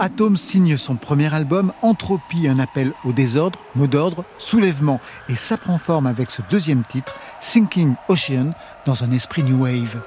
Atom 0.00 0.36
signe 0.36 0.76
son 0.76 0.94
premier 0.94 1.34
album, 1.34 1.72
Entropie, 1.82 2.46
un 2.46 2.60
appel 2.60 2.92
au 3.04 3.12
désordre, 3.12 3.58
mot 3.74 3.88
d'ordre, 3.88 4.24
soulèvement. 4.38 5.00
Et 5.28 5.34
ça 5.34 5.56
prend 5.56 5.76
forme 5.78 6.06
avec 6.06 6.30
ce 6.30 6.40
deuxième 6.48 6.84
titre, 6.84 7.18
Sinking 7.40 7.94
Ocean, 8.08 8.52
dans 8.86 9.02
un 9.02 9.10
esprit 9.10 9.42
New 9.42 9.64
Wave. 9.64 10.00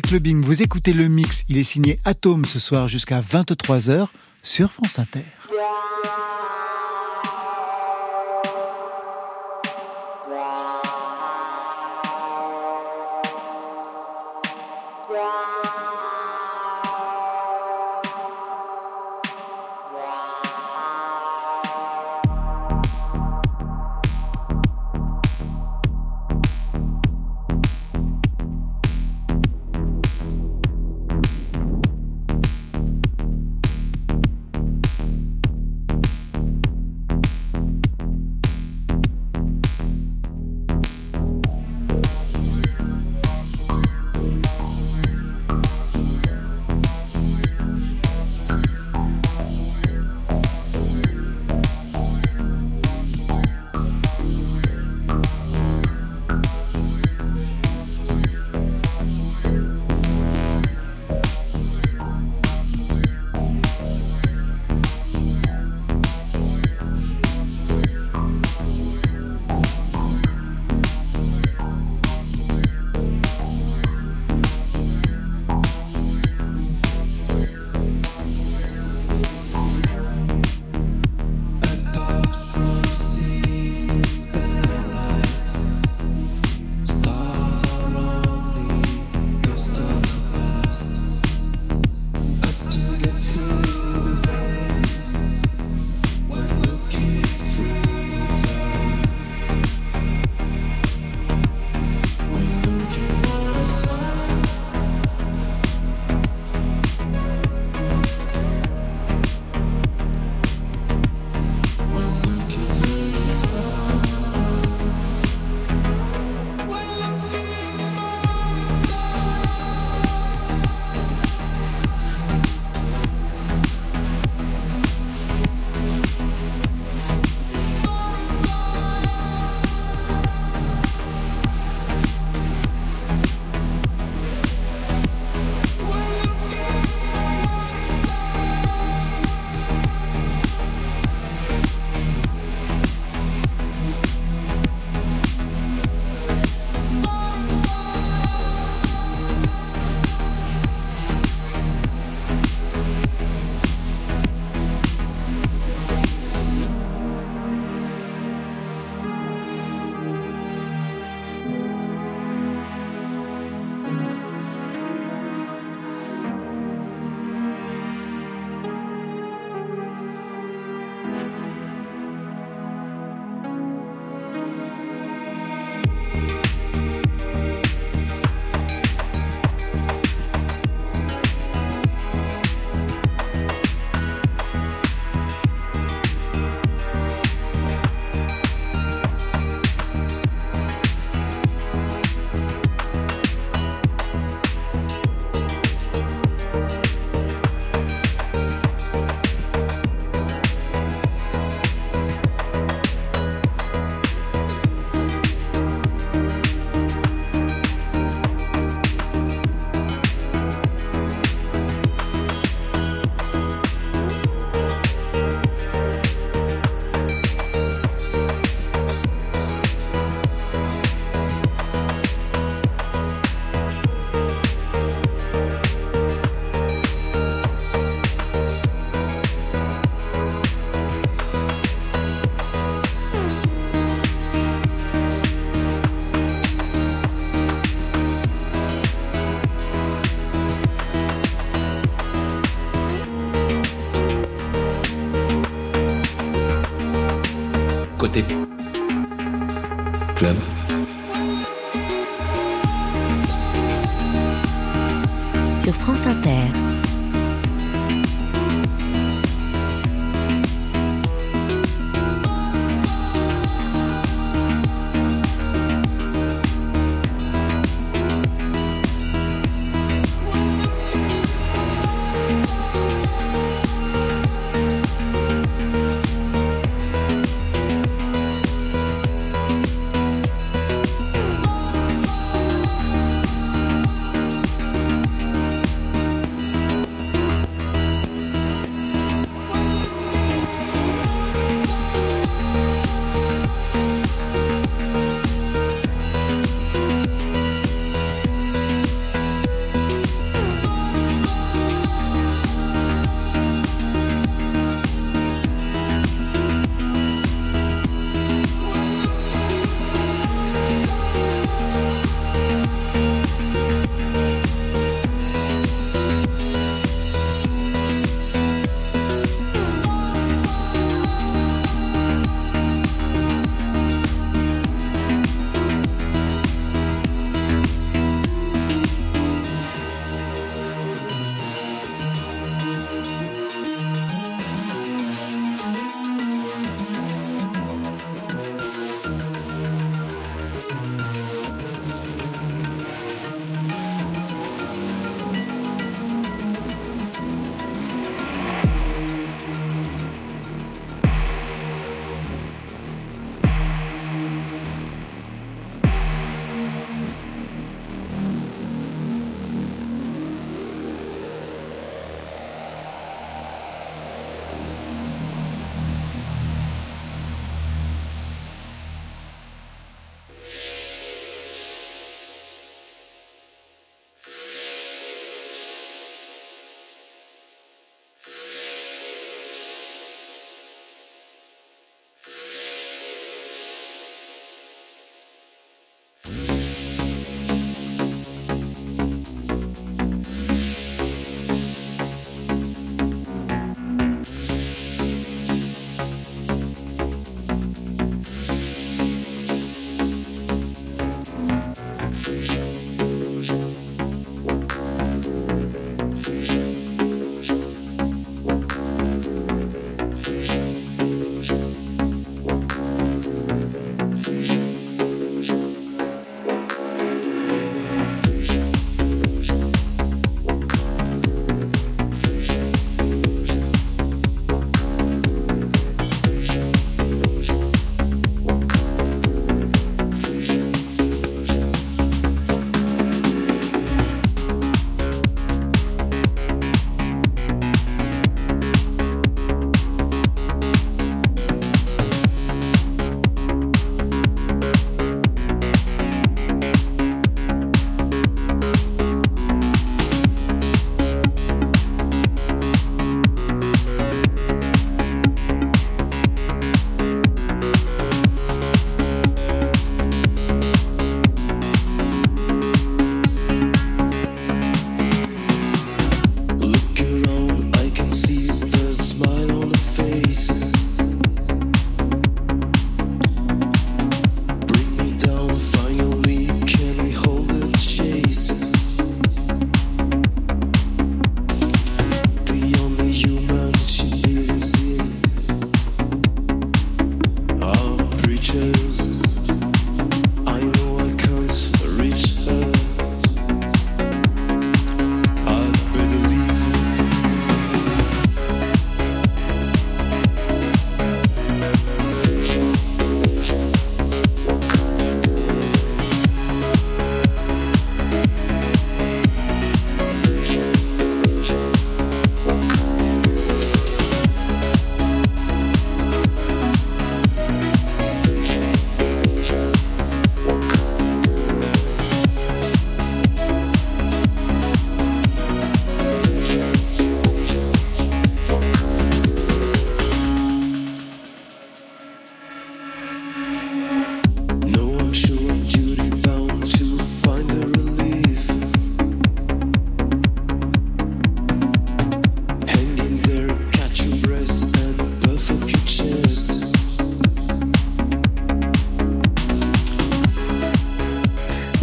Clubbing, 0.00 0.42
vous 0.42 0.62
écoutez 0.62 0.92
le 0.92 1.08
mix. 1.08 1.44
Il 1.48 1.56
est 1.56 1.64
signé 1.64 1.98
Atome 2.04 2.44
ce 2.44 2.58
soir 2.58 2.88
jusqu'à 2.88 3.20
23h 3.20 4.08
sur 4.42 4.72
France 4.72 4.98
Inter. 4.98 5.20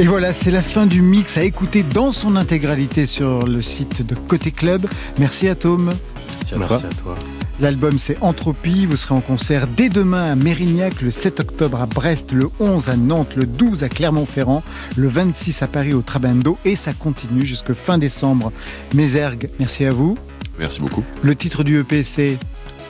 Et 0.02 0.08
voilà, 0.08 0.34
c'est 0.34 0.50
la 0.50 0.64
fin 0.64 0.88
du 0.88 1.04
mix 1.04 1.38
à 1.38 1.44
écouter 1.44 1.84
dans 1.84 2.12
son 2.12 2.36
intégralité 2.36 3.06
sur 3.06 3.46
le 3.46 3.62
site 3.62 4.04
de 4.04 4.16
Côté 4.16 4.50
Club. 4.50 4.88
Merci 5.20 5.48
Atome. 5.48 5.94
Merci 6.40 6.56
à, 6.56 6.58
Merci 6.58 6.86
à 6.88 7.02
toi. 7.04 7.16
L'album 7.60 8.00
c'est 8.00 8.18
Entropie, 8.24 8.88
vous 8.88 8.96
serez 8.96 9.14
en 9.14 9.22
concert 9.22 9.68
dès 9.68 9.90
demain 9.90 10.32
à 10.32 10.36
Mérignac, 10.36 11.04
le 11.04 11.12
7 11.12 11.42
octobre 11.42 11.80
à 11.80 11.86
Brest, 11.86 12.32
le 12.32 12.48
11 12.60 12.90
à 12.90 12.96
Nantes, 12.96 13.36
le 13.36 13.46
12 13.46 13.84
à 13.84 13.90
Clermont-Ferrand, 13.90 14.64
le 14.98 15.08
26 15.08 15.62
à 15.62 15.68
Paris 15.68 15.94
au 15.94 16.02
Trabendo 16.02 16.58
et 16.66 16.76
ça 16.76 16.94
continue 16.94 17.46
jusque 17.46 17.74
fin 17.74 18.00
décembre. 18.00 18.52
Mézergue, 18.96 19.52
merci 19.60 19.86
à 19.86 19.92
vous. 19.92 20.16
Merci 20.58 20.80
beaucoup. 20.80 21.04
Le 21.22 21.36
titre 21.36 21.64
du 21.64 21.80
EP 21.80 22.02
c'est 22.02 22.40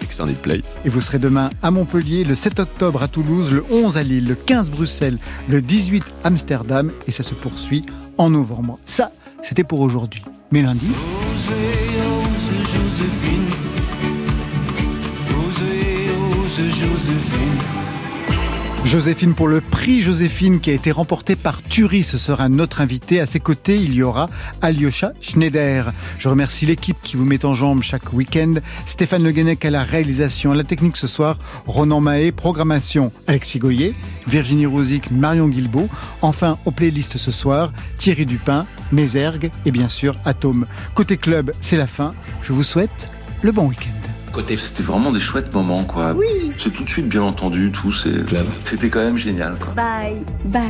Extended 0.01 0.37
Play. 0.37 0.61
Et 0.85 0.89
vous 0.89 1.01
serez 1.01 1.19
demain 1.19 1.49
à 1.61 1.71
Montpellier, 1.71 2.23
le 2.23 2.35
7 2.35 2.59
octobre 2.59 3.01
à 3.01 3.07
Toulouse, 3.07 3.51
le 3.51 3.63
11 3.71 3.97
à 3.97 4.03
Lille, 4.03 4.27
le 4.27 4.35
15 4.35 4.71
Bruxelles, 4.71 5.17
le 5.47 5.61
18 5.61 6.03
Amsterdam 6.23 6.91
et 7.07 7.11
ça 7.11 7.23
se 7.23 7.33
poursuit 7.33 7.85
en 8.17 8.29
novembre. 8.29 8.79
Ça, 8.85 9.11
c'était 9.41 9.63
pour 9.63 9.81
aujourd'hui. 9.81 10.23
Mais 10.51 10.61
lundi... 10.61 10.87
Joséphine 16.51 17.80
pour 19.35 19.47
le 19.47 19.61
prix 19.61 20.01
Joséphine 20.01 20.59
qui 20.59 20.71
a 20.71 20.73
été 20.73 20.91
remporté 20.91 21.35
par 21.35 21.61
Turi. 21.61 22.03
Ce 22.03 22.17
sera 22.17 22.49
notre 22.49 22.81
invité. 22.81 23.19
À 23.19 23.25
ses 23.25 23.39
côtés, 23.39 23.77
il 23.77 23.93
y 23.93 24.01
aura 24.01 24.29
Alyosha 24.61 25.13
Schneider. 25.21 25.93
Je 26.17 26.27
remercie 26.27 26.65
l'équipe 26.65 26.97
qui 27.03 27.15
vous 27.15 27.23
met 27.23 27.45
en 27.45 27.53
jambe 27.53 27.83
chaque 27.83 28.11
week-end. 28.11 28.55
Stéphane 28.87 29.23
Le 29.23 29.31
Guenec 29.31 29.63
à 29.65 29.69
la 29.69 29.83
réalisation, 29.83 30.51
à 30.51 30.55
la 30.55 30.63
technique 30.63 30.97
ce 30.97 31.07
soir. 31.07 31.37
Ronan 31.67 32.01
Mahé, 32.01 32.31
programmation 32.31 33.11
Alexis 33.27 33.59
Goyer, 33.59 33.95
Virginie 34.27 34.65
Rosic, 34.65 35.11
Marion 35.11 35.47
Guilbault. 35.47 35.87
Enfin, 36.21 36.57
aux 36.65 36.71
playlists 36.71 37.17
ce 37.17 37.31
soir, 37.31 37.71
Thierry 37.97 38.25
Dupin, 38.25 38.65
Mézergue 38.91 39.51
et 39.65 39.71
bien 39.71 39.89
sûr 39.89 40.15
Atome. 40.25 40.65
Côté 40.95 41.17
club, 41.17 41.53
c'est 41.61 41.77
la 41.77 41.87
fin. 41.87 42.13
Je 42.41 42.51
vous 42.51 42.63
souhaite 42.63 43.09
le 43.41 43.51
bon 43.51 43.67
week-end. 43.67 44.20
C'était 44.57 44.83
vraiment 44.83 45.11
des 45.11 45.19
chouettes 45.19 45.53
moments, 45.53 45.83
quoi. 45.83 46.13
Oui. 46.13 46.51
C'est 46.57 46.71
tout 46.71 46.83
de 46.83 46.89
suite 46.89 47.07
bien 47.07 47.21
entendu, 47.21 47.71
tout. 47.71 47.91
C'était 47.91 48.89
quand 48.89 48.99
même 49.01 49.17
génial, 49.17 49.57
quoi. 49.59 49.73
Bye. 49.73 50.21
Bye. 50.45 50.63